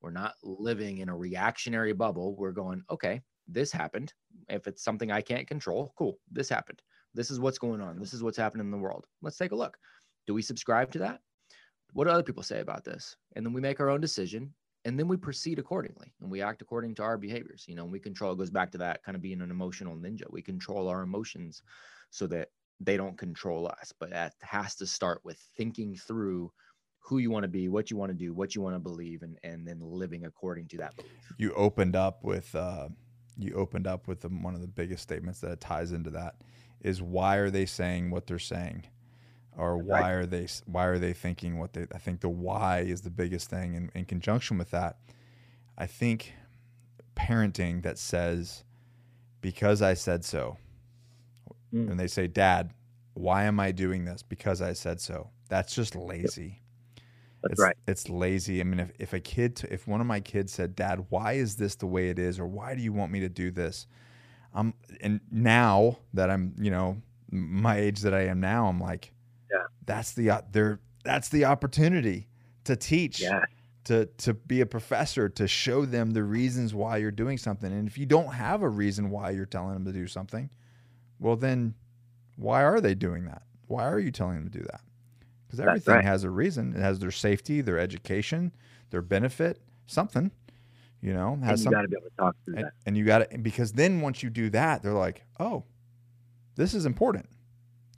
[0.00, 2.36] We're not living in a reactionary bubble.
[2.36, 4.12] We're going okay this happened.
[4.48, 6.82] If it's something i can't control cool this happened.
[7.14, 7.98] This is what's going on.
[7.98, 9.06] This is what's happening in the world.
[9.22, 9.78] Let's take a look.
[10.26, 11.20] Do we subscribe to that
[11.96, 13.16] what do other people say about this?
[13.34, 14.52] And then we make our own decision
[14.84, 17.64] and then we proceed accordingly and we act according to our behaviors.
[17.66, 20.24] You know, we control, it goes back to that kind of being an emotional ninja.
[20.28, 21.62] We control our emotions
[22.10, 23.94] so that they don't control us.
[23.98, 26.52] But that has to start with thinking through
[26.98, 29.22] who you want to be, what you want to do, what you want to believe,
[29.22, 31.32] and and then living according to that belief.
[31.38, 32.88] You opened up with uh,
[33.38, 36.34] you opened up with the, one of the biggest statements that ties into that
[36.82, 38.84] is why are they saying what they're saying?
[39.56, 40.10] Or why right.
[40.12, 43.48] are they why are they thinking what they I think the why is the biggest
[43.48, 44.98] thing in, in conjunction with that.
[45.78, 46.34] I think
[47.16, 48.64] parenting that says
[49.40, 50.58] because I said so.
[51.74, 51.90] Mm.
[51.90, 52.70] and they say dad
[53.14, 55.30] why am I doing this because I said so?
[55.48, 56.60] That's just lazy.
[57.42, 57.76] That's it's, right.
[57.88, 58.60] it's lazy.
[58.60, 61.32] I mean if, if a kid t- if one of my kids said dad why
[61.32, 63.86] is this the way it is or why do you want me to do this?
[64.54, 69.12] I'm and now that I'm you know my age that I am now I'm like
[69.50, 69.58] yeah.
[69.84, 72.28] That's the uh, there that's the opportunity
[72.64, 73.20] to teach.
[73.20, 73.44] Yeah.
[73.84, 77.86] To, to be a professor to show them the reasons why you're doing something and
[77.86, 80.50] if you don't have a reason why you're telling them to do something
[81.20, 81.72] well then
[82.34, 84.80] why are they doing that why are you telling them to do that
[85.46, 86.04] because everything right.
[86.04, 88.50] has a reason it has their safety their education
[88.90, 90.32] their benefit something
[91.00, 92.96] you know has and you got to be able to talk through and, that and
[92.96, 95.62] you got to because then once you do that they're like oh
[96.56, 97.28] this is important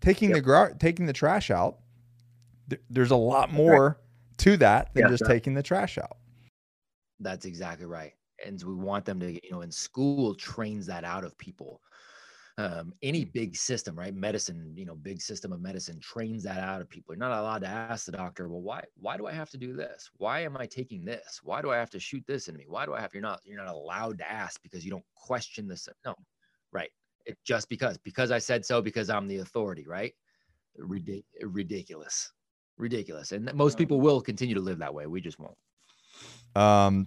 [0.00, 0.36] taking yep.
[0.36, 1.78] the gar- taking the trash out
[2.70, 3.96] th- there's a lot more right.
[4.38, 6.16] to that than just taking the trash out.
[7.20, 8.12] That's exactly right
[8.44, 11.80] and we want them to you know in school trains that out of people.
[12.56, 16.80] Um, any big system right medicine you know big system of medicine trains that out
[16.80, 17.14] of people.
[17.14, 19.74] You're not allowed to ask the doctor well why why do i have to do
[19.74, 20.10] this?
[20.16, 21.40] Why am i taking this?
[21.42, 22.64] Why do i have to shoot this in me?
[22.66, 25.68] Why do i have you're not you're not allowed to ask because you don't question
[25.68, 26.14] this no
[26.72, 26.90] right
[27.28, 30.14] it just because because I said so because I'm the authority, right?
[30.80, 32.32] Ridic- ridiculous,
[32.76, 35.06] ridiculous, and most people will continue to live that way.
[35.06, 35.56] We just won't.
[36.56, 37.06] Um,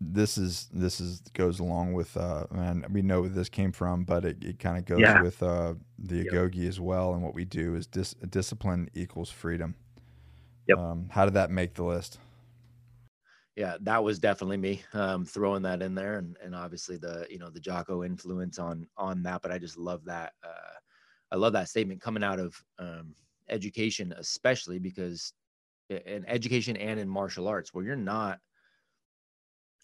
[0.00, 4.04] this is this is goes along with uh, and we know where this came from,
[4.04, 5.22] but it, it kind of goes yeah.
[5.22, 6.26] with uh the yep.
[6.26, 7.14] Agoge as well.
[7.14, 9.74] And what we do is dis- discipline equals freedom.
[10.68, 10.78] Yep.
[10.78, 12.18] Um, how did that make the list?
[13.56, 17.38] Yeah, that was definitely me um, throwing that in there, and and obviously the you
[17.38, 19.40] know the Jocko influence on on that.
[19.40, 20.34] But I just love that.
[20.44, 20.76] Uh,
[21.32, 23.14] I love that statement coming out of um,
[23.48, 25.32] education, especially because
[25.88, 28.40] in education and in martial arts, where you're not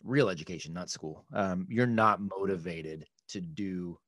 [0.05, 3.99] real education, not school, um, you're not motivated to do.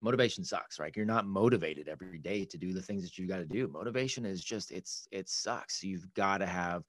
[0.00, 0.94] Motivation sucks, right?
[0.96, 3.68] You're not motivated every day to do the things that you got to do.
[3.68, 5.82] Motivation is just it's it sucks.
[5.82, 6.84] You've got to have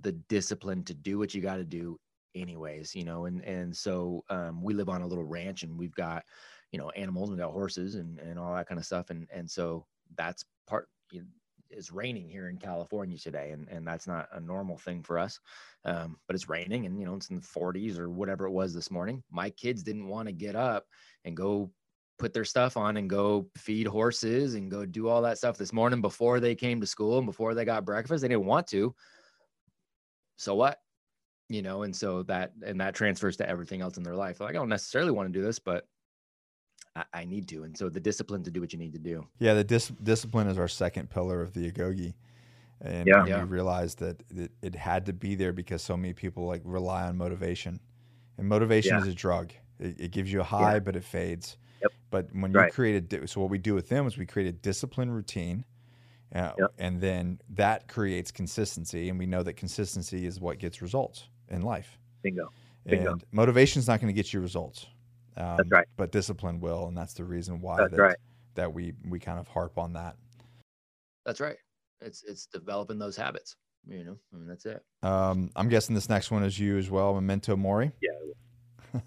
[0.00, 1.98] the discipline to do what you got to do
[2.34, 5.94] anyways you know and and so um, we live on a little ranch and we've
[5.94, 6.22] got
[6.70, 9.50] you know animals we got horses and and all that kind of stuff and and
[9.50, 9.84] so
[10.16, 11.26] that's part you know,
[11.70, 15.38] it's raining here in California today, and, and that's not a normal thing for us.
[15.84, 18.74] Um, but it's raining, and you know it's in the 40s or whatever it was
[18.74, 19.22] this morning.
[19.30, 20.84] My kids didn't want to get up
[21.24, 21.70] and go
[22.18, 25.72] put their stuff on and go feed horses and go do all that stuff this
[25.72, 28.20] morning before they came to school and before they got breakfast.
[28.20, 28.94] They didn't want to,
[30.40, 30.80] so what?
[31.50, 34.40] You know, and so that and that transfers to everything else in their life.
[34.40, 35.86] Like I don't necessarily want to do this, but
[36.96, 37.64] I, I need to.
[37.64, 39.26] And so the discipline to do what you need to do.
[39.38, 42.14] Yeah, the dis- discipline is our second pillar of the Agoge.
[42.80, 43.24] And yeah.
[43.24, 47.02] we realized that it, it, had to be there because so many people like rely
[47.02, 47.78] on motivation.
[48.38, 49.02] And motivation yeah.
[49.02, 49.52] is a drug.
[49.78, 50.78] It, it, gives you a high, yeah.
[50.78, 51.58] but it fades.
[51.82, 51.92] Yep.
[52.08, 52.72] But when you right.
[52.72, 55.66] create a, so what we do with them is we create a discipline routine
[56.34, 56.72] uh, yep.
[56.78, 59.08] And then that creates consistency.
[59.08, 61.98] And we know that consistency is what gets results in life.
[62.22, 62.50] Bingo.
[62.86, 63.12] Bingo.
[63.12, 64.86] And motivation is not going to get you results.
[65.36, 65.86] Um, that's right.
[65.96, 66.86] But discipline will.
[66.86, 68.16] And that's the reason why that's that, right.
[68.54, 70.16] that we, we kind of harp on that.
[71.26, 71.56] That's right.
[72.00, 73.56] It's, it's developing those habits.
[73.88, 74.84] You know, I mean, that's it.
[75.02, 77.90] Um, I'm guessing this next one is you as well, Memento Mori.
[78.02, 79.00] Yeah.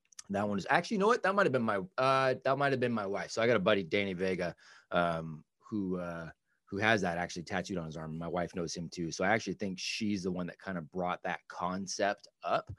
[0.30, 1.22] that one is actually, you know what?
[1.24, 3.32] That might have been my, uh, that might have been my wife.
[3.32, 4.54] So I got a buddy, Danny Vega,
[4.92, 6.28] um, who, uh,
[6.70, 8.16] who has that actually tattooed on his arm.
[8.16, 9.10] My wife knows him too.
[9.10, 12.72] So I actually think she's the one that kind of brought that concept up.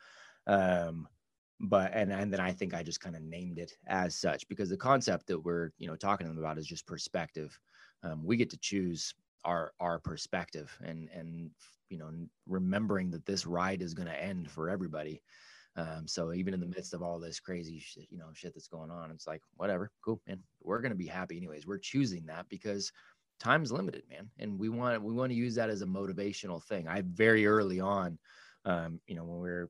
[0.48, 1.08] Um,
[1.60, 4.70] but and and then I think I just kind of named it as such because
[4.70, 7.60] the concept that we're you know talking to them about is just perspective.
[8.04, 11.50] Um, we get to choose our our perspective and and
[11.90, 12.10] you know
[12.48, 15.22] remembering that this ride is going to end for everybody
[15.78, 18.68] um, so even in the midst of all this crazy shit, you know shit that's
[18.68, 22.26] going on it's like whatever cool man we're going to be happy anyways we're choosing
[22.26, 22.92] that because
[23.42, 26.88] time's limited man and we want we want to use that as a motivational thing.
[26.88, 28.18] I very early on
[28.66, 29.70] um, you know when we were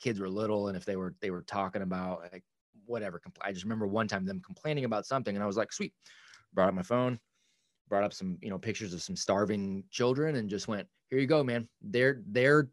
[0.00, 2.42] kids were little and if they were they were talking about like
[2.86, 5.92] whatever i just remember one time them complaining about something and i was like sweet.
[6.52, 7.20] Brought up my phone
[7.88, 11.26] brought up some you know pictures of some starving children and just went here you
[11.26, 11.68] go man.
[11.82, 12.70] They're they're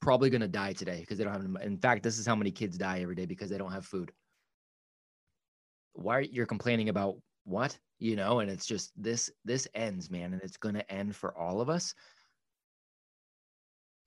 [0.00, 2.50] probably going to die today because they don't have in fact this is how many
[2.50, 4.10] kids die every day because they don't have food.
[5.92, 7.78] Why you're complaining about what?
[7.98, 11.36] You know and it's just this this ends man and it's going to end for
[11.36, 11.94] all of us.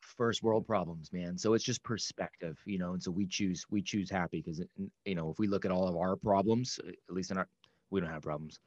[0.01, 1.37] First world problems man.
[1.37, 4.61] So it's just perspective you know and so we choose we choose happy because
[5.05, 7.47] you know if we look at all of our problems at least in our
[7.89, 8.59] we don't have problems.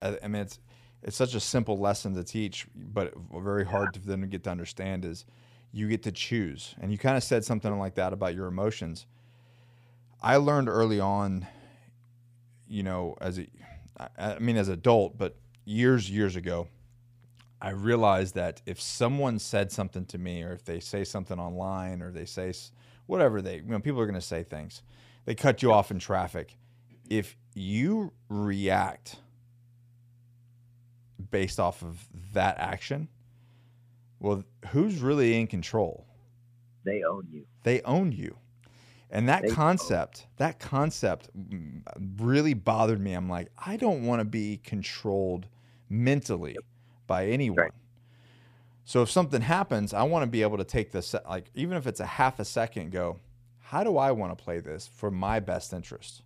[0.00, 0.60] I, mean it's
[1.02, 4.00] it's such a simple lesson to teach but very hard yeah.
[4.00, 5.24] to them to get to understand is
[5.72, 9.06] you get to choose and you kind of said something like that about your emotions.
[10.20, 11.46] I learned early on
[12.68, 13.46] you know as a
[14.18, 16.68] i mean as an adult but years years ago
[17.60, 22.02] I realized that if someone said something to me, or if they say something online,
[22.02, 22.52] or they say
[23.06, 24.82] whatever they, you know, people are going to say things.
[25.24, 26.56] They cut you off in traffic.
[27.10, 29.16] If you react
[31.30, 33.08] based off of that action,
[34.20, 36.06] well, who's really in control?
[36.84, 37.44] They own you.
[37.64, 38.38] They own you.
[39.10, 41.82] And that concept, that concept mm,
[42.18, 43.14] really bothered me.
[43.14, 45.46] I'm like, I don't want to be controlled
[45.88, 46.56] mentally.
[47.06, 47.56] By anyone.
[47.56, 47.72] Right.
[48.84, 51.86] So if something happens, I want to be able to take this, like even if
[51.86, 53.18] it's a half a second, go,
[53.60, 56.22] how do I want to play this for my best interest?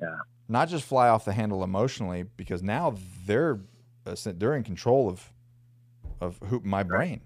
[0.00, 0.16] Yeah.
[0.48, 3.60] Not just fly off the handle emotionally, because now they're
[4.04, 5.32] uh, they're in control of
[6.20, 7.20] of who my brain.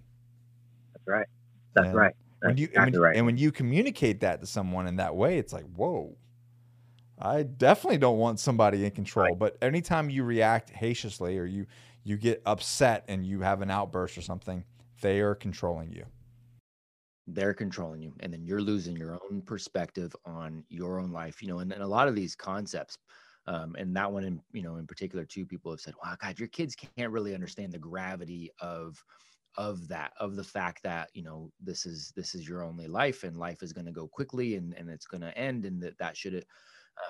[0.93, 1.27] That's right.
[1.75, 2.15] That's and right.
[2.49, 3.17] When you exactly and when, right.
[3.17, 6.17] and when you communicate that to someone in that way, it's like, whoa.
[7.17, 9.27] I definitely don't want somebody in control.
[9.27, 9.39] Right.
[9.39, 11.67] But anytime you react hastily or you
[12.03, 14.65] you get upset and you have an outburst or something,
[15.01, 16.05] they are controlling you.
[17.27, 18.13] They're controlling you.
[18.21, 21.41] And then you're losing your own perspective on your own life.
[21.41, 22.99] You know, and, and a lot of these concepts,
[23.47, 26.39] um, and that one in, you know, in particular, too, people have said, wow, God,
[26.39, 29.03] your kids can't really understand the gravity of
[29.57, 33.23] of that of the fact that you know this is this is your only life
[33.23, 35.97] and life is going to go quickly and and it's going to end and that
[35.99, 36.45] that should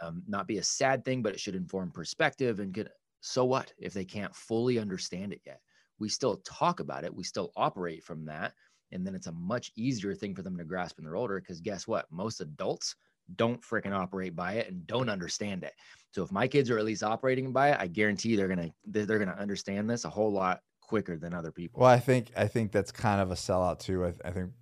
[0.02, 2.88] um, not be a sad thing but it should inform perspective and get
[3.26, 5.58] so what if they can't fully understand it yet?
[5.98, 8.52] We still talk about it, we still operate from that.
[8.92, 11.62] And then it's a much easier thing for them to grasp when they're older because
[11.62, 12.04] guess what?
[12.10, 12.94] Most adults
[13.36, 15.72] don't freaking operate by it and don't understand it.
[16.10, 19.18] So if my kids are at least operating by it, I guarantee they're gonna they're
[19.18, 21.80] gonna understand this a whole lot quicker than other people.
[21.80, 24.04] Well, I think I think that's kind of a sellout too.
[24.04, 24.52] I, I think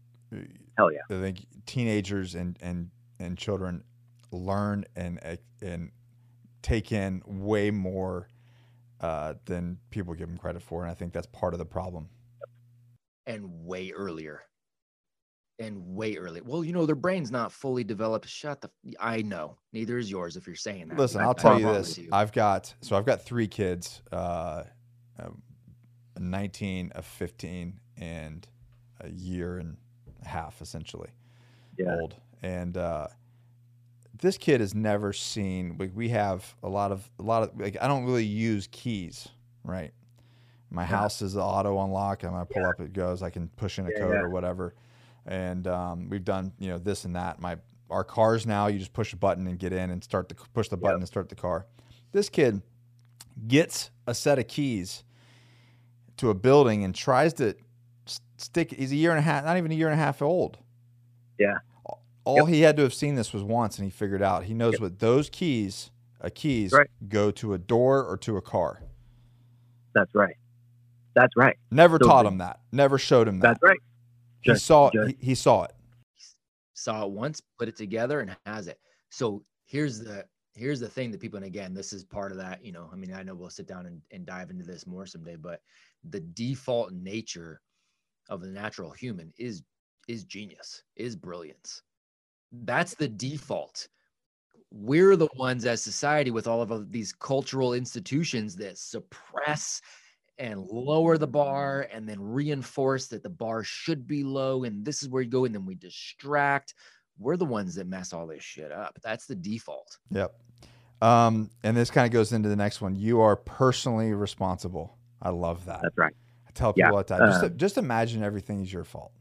[0.79, 1.01] hell yeah.
[1.11, 3.85] I think teenagers and and and children
[4.31, 5.19] learn and
[5.61, 5.91] and
[6.63, 8.29] take in way more
[9.01, 12.09] uh, than people give them credit for, and I think that's part of the problem.
[13.27, 14.43] And way earlier,
[15.59, 16.43] and way earlier.
[16.45, 18.29] Well, you know, their brain's not fully developed.
[18.29, 18.71] Shut the.
[18.99, 19.59] I know.
[19.73, 20.37] Neither is yours.
[20.37, 20.99] If you're saying that.
[20.99, 21.99] Listen, I'll tell you this.
[21.99, 22.09] You.
[22.13, 24.03] I've got so I've got three kids.
[24.11, 24.65] Uh,
[25.19, 25.43] um,
[26.23, 28.47] 19, a 15, and
[29.01, 29.77] a year and
[30.25, 31.11] a half, essentially,
[31.79, 31.97] yeah.
[32.01, 32.15] old.
[32.43, 33.09] And uh,
[34.21, 35.77] this kid has never seen.
[35.79, 39.29] We, we have a lot of a lot of like I don't really use keys,
[39.65, 39.93] right?
[40.71, 40.89] My yeah.
[40.89, 42.25] house is auto unlock.
[42.25, 42.69] I'm gonna pull yeah.
[42.69, 43.23] up, it goes.
[43.23, 44.75] I can push in a code or whatever.
[45.27, 47.41] And um, we've done you know this and that.
[47.41, 47.57] My
[47.91, 50.69] our cars now, you just push a button and get in and start to push
[50.69, 51.01] the button yep.
[51.01, 51.67] and start the car.
[52.13, 52.63] This kid
[53.47, 55.05] gets a set of keys
[56.23, 57.55] to a building and tries to
[58.39, 58.73] stick.
[58.73, 60.59] He's a year and a half, not even a year and a half old.
[61.39, 61.59] Yeah
[62.25, 62.49] all yep.
[62.49, 64.45] he had to have seen this was once, and he figured out.
[64.45, 64.83] He knows yep.
[64.83, 66.89] what those keys, a keys, right.
[67.09, 68.83] go to a door or to a car.
[69.95, 70.37] That's right.
[71.15, 71.57] That's right.
[71.71, 72.61] Never so taught him that.
[72.71, 73.61] Never showed him that.
[73.61, 73.79] That's right.
[74.45, 75.73] Just, he saw just, he, he saw it.
[76.75, 78.79] Saw it once, put it together, and has it.
[79.11, 82.63] So here's the here's the thing that people and again this is part of that
[82.63, 85.07] you know i mean i know we'll sit down and, and dive into this more
[85.07, 85.63] someday but
[86.09, 87.61] the default nature
[88.29, 89.63] of the natural human is
[90.09, 91.83] is genius is brilliance.
[92.51, 93.89] That's the default.
[94.71, 99.81] We're the ones as society with all of these cultural institutions that suppress
[100.39, 105.03] and lower the bar and then reinforce that the bar should be low and this
[105.03, 106.75] is where you go and then we distract.
[107.19, 108.99] We're the ones that mess all this shit up.
[109.03, 109.99] That's the default.
[110.11, 110.35] Yep.
[111.03, 112.97] Um, and this kind of goes into the next one.
[112.97, 115.81] You are personally responsible I love that.
[115.83, 116.15] That's right.
[116.47, 117.31] I tell Yeah, people all the time.
[117.31, 119.13] Just, um, just imagine everything is your fault.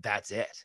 [0.00, 0.64] that's it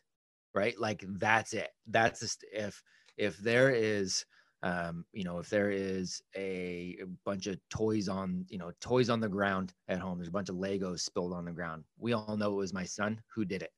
[0.54, 2.80] right like that's it that's just if
[3.16, 4.24] if there is
[4.62, 9.20] um you know if there is a bunch of toys on you know toys on
[9.20, 12.36] the ground at home there's a bunch of legos spilled on the ground we all
[12.36, 13.72] know it was my son who did it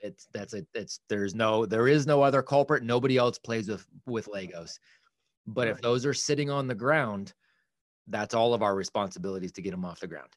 [0.00, 3.86] it's that's it it's there's no there is no other culprit nobody else plays with
[4.04, 4.78] with legos
[5.46, 7.32] but if those are sitting on the ground
[8.08, 10.28] that's all of our responsibilities to get him off the ground.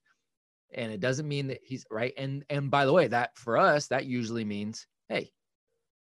[0.73, 2.13] And it doesn't mean that he's right?
[2.17, 5.31] And and by the way that for us that usually means hey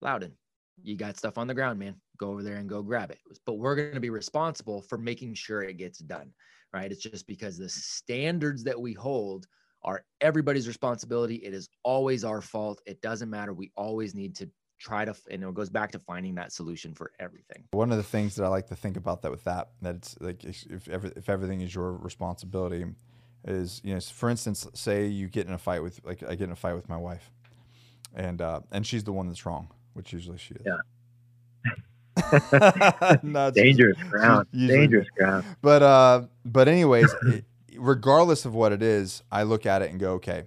[0.01, 0.33] loudon
[0.81, 1.95] you got stuff on the ground man.
[2.17, 3.19] Go over there and go grab it.
[3.45, 6.33] But we're going to be responsible for making sure it gets done
[6.73, 6.91] right?
[6.91, 9.45] It's just because the standards that we hold
[9.83, 11.35] are everybody's responsibility.
[11.35, 12.81] It is always our fault.
[12.85, 13.53] It doesn't matter.
[13.53, 14.49] We always need to
[14.79, 18.03] try to and it goes back to finding that solution for everything One of the
[18.03, 20.87] things that I like to think about that with that that it's like if if,
[20.89, 22.85] every, if everything is your responsibility
[23.47, 26.45] is you know for instance say you get in a fight with like I get
[26.45, 27.31] in a fight with my wife
[28.15, 30.65] and uh, and she's the one that's wrong which usually she is.
[30.65, 30.77] Yeah.
[33.23, 34.47] no, Dangerous ground.
[34.51, 35.45] usually- Dangerous ground.
[35.61, 37.13] but uh, but anyways,
[37.77, 40.43] regardless of what it is, I look at it and go, okay,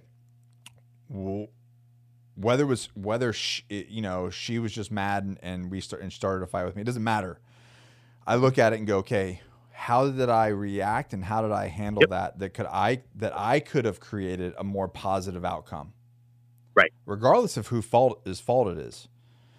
[1.09, 1.47] well,
[2.39, 6.01] whether it was whether she, you know she was just mad and, and we start
[6.01, 7.39] and started a fight with me, it doesn't matter.
[8.25, 11.67] I look at it and go, okay, how did I react and how did I
[11.67, 12.09] handle Yep.
[12.09, 12.39] that?
[12.39, 15.93] That could I that I could have created a more positive outcome,
[16.75, 16.91] Right.
[17.05, 19.07] Regardless of who fault is fault it is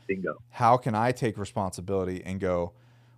[0.07, 0.37] Bingo.
[0.51, 2.73] how can I take responsibility and go,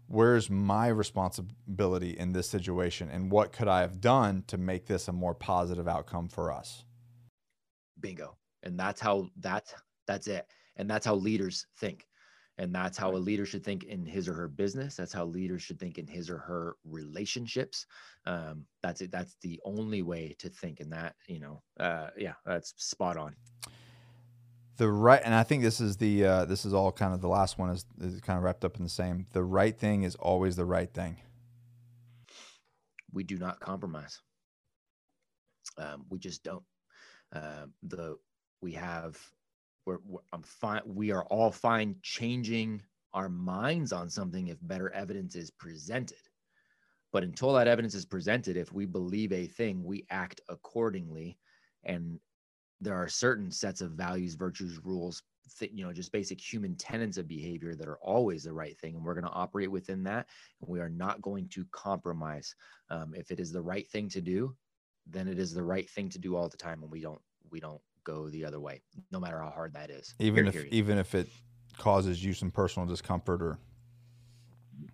[0.09, 3.11] where's my responsibility in this situation?
[3.11, 6.85] And what could I have done to make this a more positive outcome for us?
[8.01, 9.75] bingo and that's how that's
[10.07, 10.47] that's it.
[10.77, 12.07] And that's how leaders think.
[12.59, 14.97] And that's how a leader should think in his or her business.
[14.97, 17.87] That's how leaders should think in his or her relationships.
[18.27, 19.11] Um that's it.
[19.11, 23.37] That's the only way to think and that you know uh yeah that's spot on.
[24.77, 27.29] The right, and I think this is the uh, this is all kind of the
[27.29, 29.27] last one is, is kind of wrapped up in the same.
[29.33, 31.19] The right thing is always the right thing.
[33.13, 34.21] we do not compromise.
[35.79, 36.65] Um we just don't.
[37.33, 38.17] Um the
[38.61, 39.19] we have
[39.87, 42.83] we're, we're i'm fine we are all fine changing
[43.13, 46.19] our minds on something if better evidence is presented.
[47.13, 51.39] But until that evidence is presented if we believe a thing we act accordingly.
[51.85, 52.21] And
[52.81, 55.23] there are certain sets of values virtues rules
[55.59, 58.95] th- you know just basic human tenets of behavior that are always the right thing.
[58.95, 60.29] And we're going to operate within that.
[60.61, 62.55] And we are not going to compromise.
[62.91, 64.55] Um, if it is the right thing to do
[65.07, 66.83] then it is the right thing to do all the time.
[66.83, 68.81] And we don't we don't go the other way
[69.11, 70.75] no matter how hard that is Even Period, if period.
[70.75, 71.29] even if it
[71.79, 73.59] causes you some personal discomfort or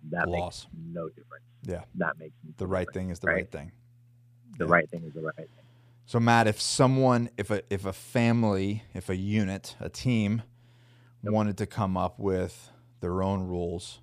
[0.09, 1.43] That loss, makes no difference.
[1.63, 1.83] Yeah.
[1.95, 3.35] That makes the right thing is the right.
[3.35, 3.71] right thing.
[4.57, 4.71] The Yeah.
[4.71, 5.47] right thing is the right thing.
[6.05, 10.43] So Matt, if someone, if a if a family, if a unit, a team
[11.23, 11.33] Yep.
[11.33, 13.99] wanted to come up with their own rules,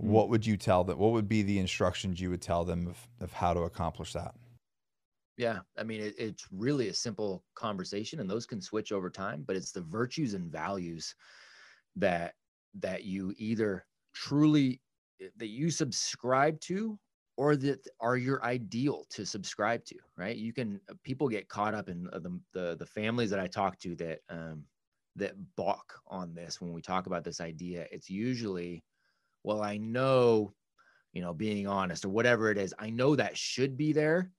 [0.00, 0.06] Mhm.
[0.08, 0.98] what would you tell them?
[0.98, 4.34] What would be the instructions you would tell them of, of how to accomplish that?
[5.40, 9.42] Yeah, I mean, it, it's really a simple conversation, and those can switch over time.
[9.42, 11.14] But it's the virtues and values
[11.96, 12.34] that
[12.74, 14.82] that you either truly
[15.18, 16.98] eh, that you subscribe to,
[17.38, 19.96] or that are your ideal to subscribe to.
[20.14, 20.36] Right?
[20.36, 23.46] You can uh, people get caught up in uh, the the, the families that I
[23.46, 24.66] talk to that um,
[25.16, 27.86] that balk on this when we talk about this idea.
[27.90, 28.84] It's usually,
[29.44, 30.54] well, I know,
[31.12, 32.74] you know, being honest or whatever it is.
[32.78, 34.32] I know that should be there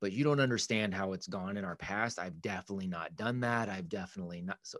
[0.00, 2.18] but you don't understand how it's gone in our past.
[2.18, 3.68] I've definitely not done that.
[3.68, 4.58] I've definitely not.
[4.62, 4.78] So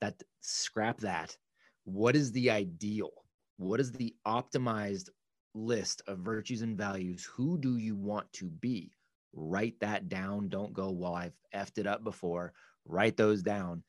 [0.00, 1.36] that scrap that.
[1.84, 3.10] What is the ideal?
[3.56, 5.08] What is the optimized
[5.54, 7.28] list of virtues and values?
[7.34, 8.92] Who do you want to be?
[9.32, 10.48] Write that down.
[10.48, 12.52] Don't go, well, I've effed it up before.
[12.84, 13.82] Write those down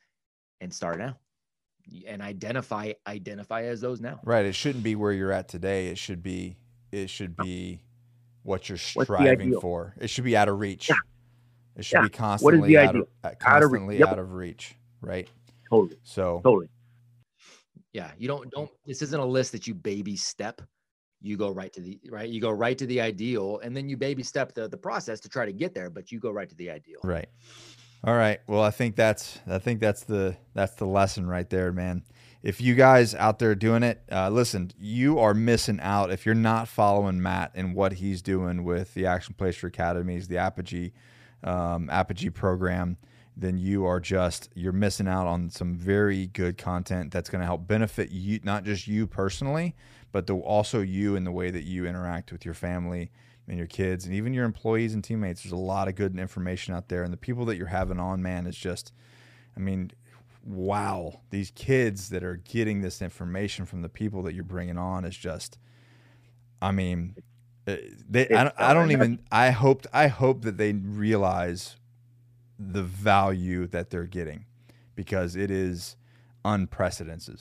[0.60, 1.18] and start now.
[2.06, 4.20] And identify identify as those now.
[4.22, 4.46] Right.
[4.46, 5.88] It shouldn't be where you're at today.
[5.88, 6.56] It should be
[6.92, 7.82] it should be
[8.42, 9.94] what you're striving for.
[10.00, 10.88] It should be out of reach.
[10.88, 10.96] Yeah.
[11.76, 12.02] It should Yeah.
[12.02, 14.08] be constantly the out of, uh, Out of re- constantly yep.
[14.08, 14.74] out of reach.
[15.00, 15.28] Right.
[15.70, 15.98] Totally.
[16.02, 16.68] So Totally.
[17.92, 20.62] Yeah, you don't don't this isn't a list that you baby step.
[21.20, 23.96] You go right to the right, you go right to the ideal and then you
[23.96, 26.54] baby step the the process to try to get there, but you go right to
[26.56, 27.00] the ideal.
[27.04, 27.28] Right.
[28.04, 28.40] All right.
[28.48, 32.02] Well, I think that's I think that's the that's the lesson right there, man.
[32.42, 36.34] If you guys out there doing it, uh, listen, you are missing out if you're
[36.34, 40.92] not following Matt and what he's doing with the Acton Placer Academies, the Apogee
[41.44, 42.96] um, Apogee program.
[43.36, 47.46] Then you are just you're missing out on some very good content that's going to
[47.46, 49.74] help benefit you, not just you personally,
[50.10, 53.10] but the, also you in the way that you interact with your family
[53.48, 55.42] and your kids and even your employees and teammates.
[55.42, 58.20] There's a lot of good information out there, and the people that you're having on,
[58.20, 58.92] man, is just,
[59.56, 59.92] I mean,
[60.44, 61.20] wow.
[61.30, 65.16] These kids that are getting this information from the people that you're bringing on is
[65.16, 65.58] just,
[66.60, 67.16] I mean,
[67.66, 67.76] uh,
[68.08, 68.28] they.
[68.28, 69.20] I don't, I don't even.
[69.30, 69.86] I hoped.
[69.92, 71.76] I hope that they realize
[72.58, 74.44] the value that they're getting
[74.94, 75.96] because it is
[76.44, 77.40] unprecedented.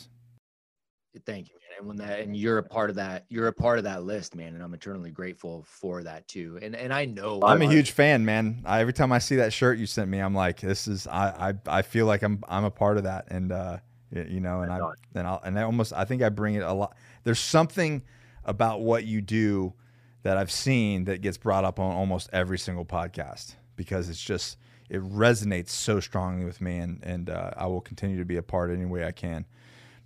[1.26, 1.61] Thank you.
[1.82, 4.36] And when that and you're a part of that, you're a part of that list,
[4.36, 4.54] man.
[4.54, 6.60] And I'm eternally grateful for that too.
[6.62, 8.62] And and I know I'm a huge fan, man.
[8.66, 11.54] I, every time I see that shirt you sent me, I'm like, this is I
[11.68, 13.78] I, I feel like I'm I'm a part of that, and uh,
[14.12, 14.80] you know, and I
[15.16, 16.96] and I and I almost I think I bring it a lot.
[17.24, 18.04] There's something
[18.46, 19.74] about what you do
[20.22, 24.58] that I've seen that gets brought up on almost every single podcast because it's just
[24.88, 28.44] it resonates so strongly with me, and and uh, I will continue to be a
[28.44, 29.48] part any way I can.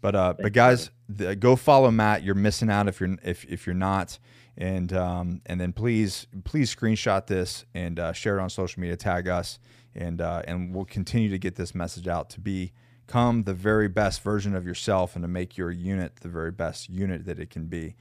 [0.06, 2.22] But uh, but guys, the, go follow Matt.
[2.22, 4.20] You're missing out if you're if if you're not,
[4.56, 8.98] and um, and then please please screenshot this and uh, share it on social media.
[8.98, 9.58] Tag us,
[9.96, 14.22] and uh, and we'll continue to get this message out to become the very best
[14.22, 17.66] version of yourself and to make your unit the very best unit that it can
[17.66, 17.96] be.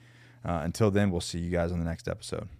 [0.44, 2.50] Uh, until then, we'll see you guys on the next episode.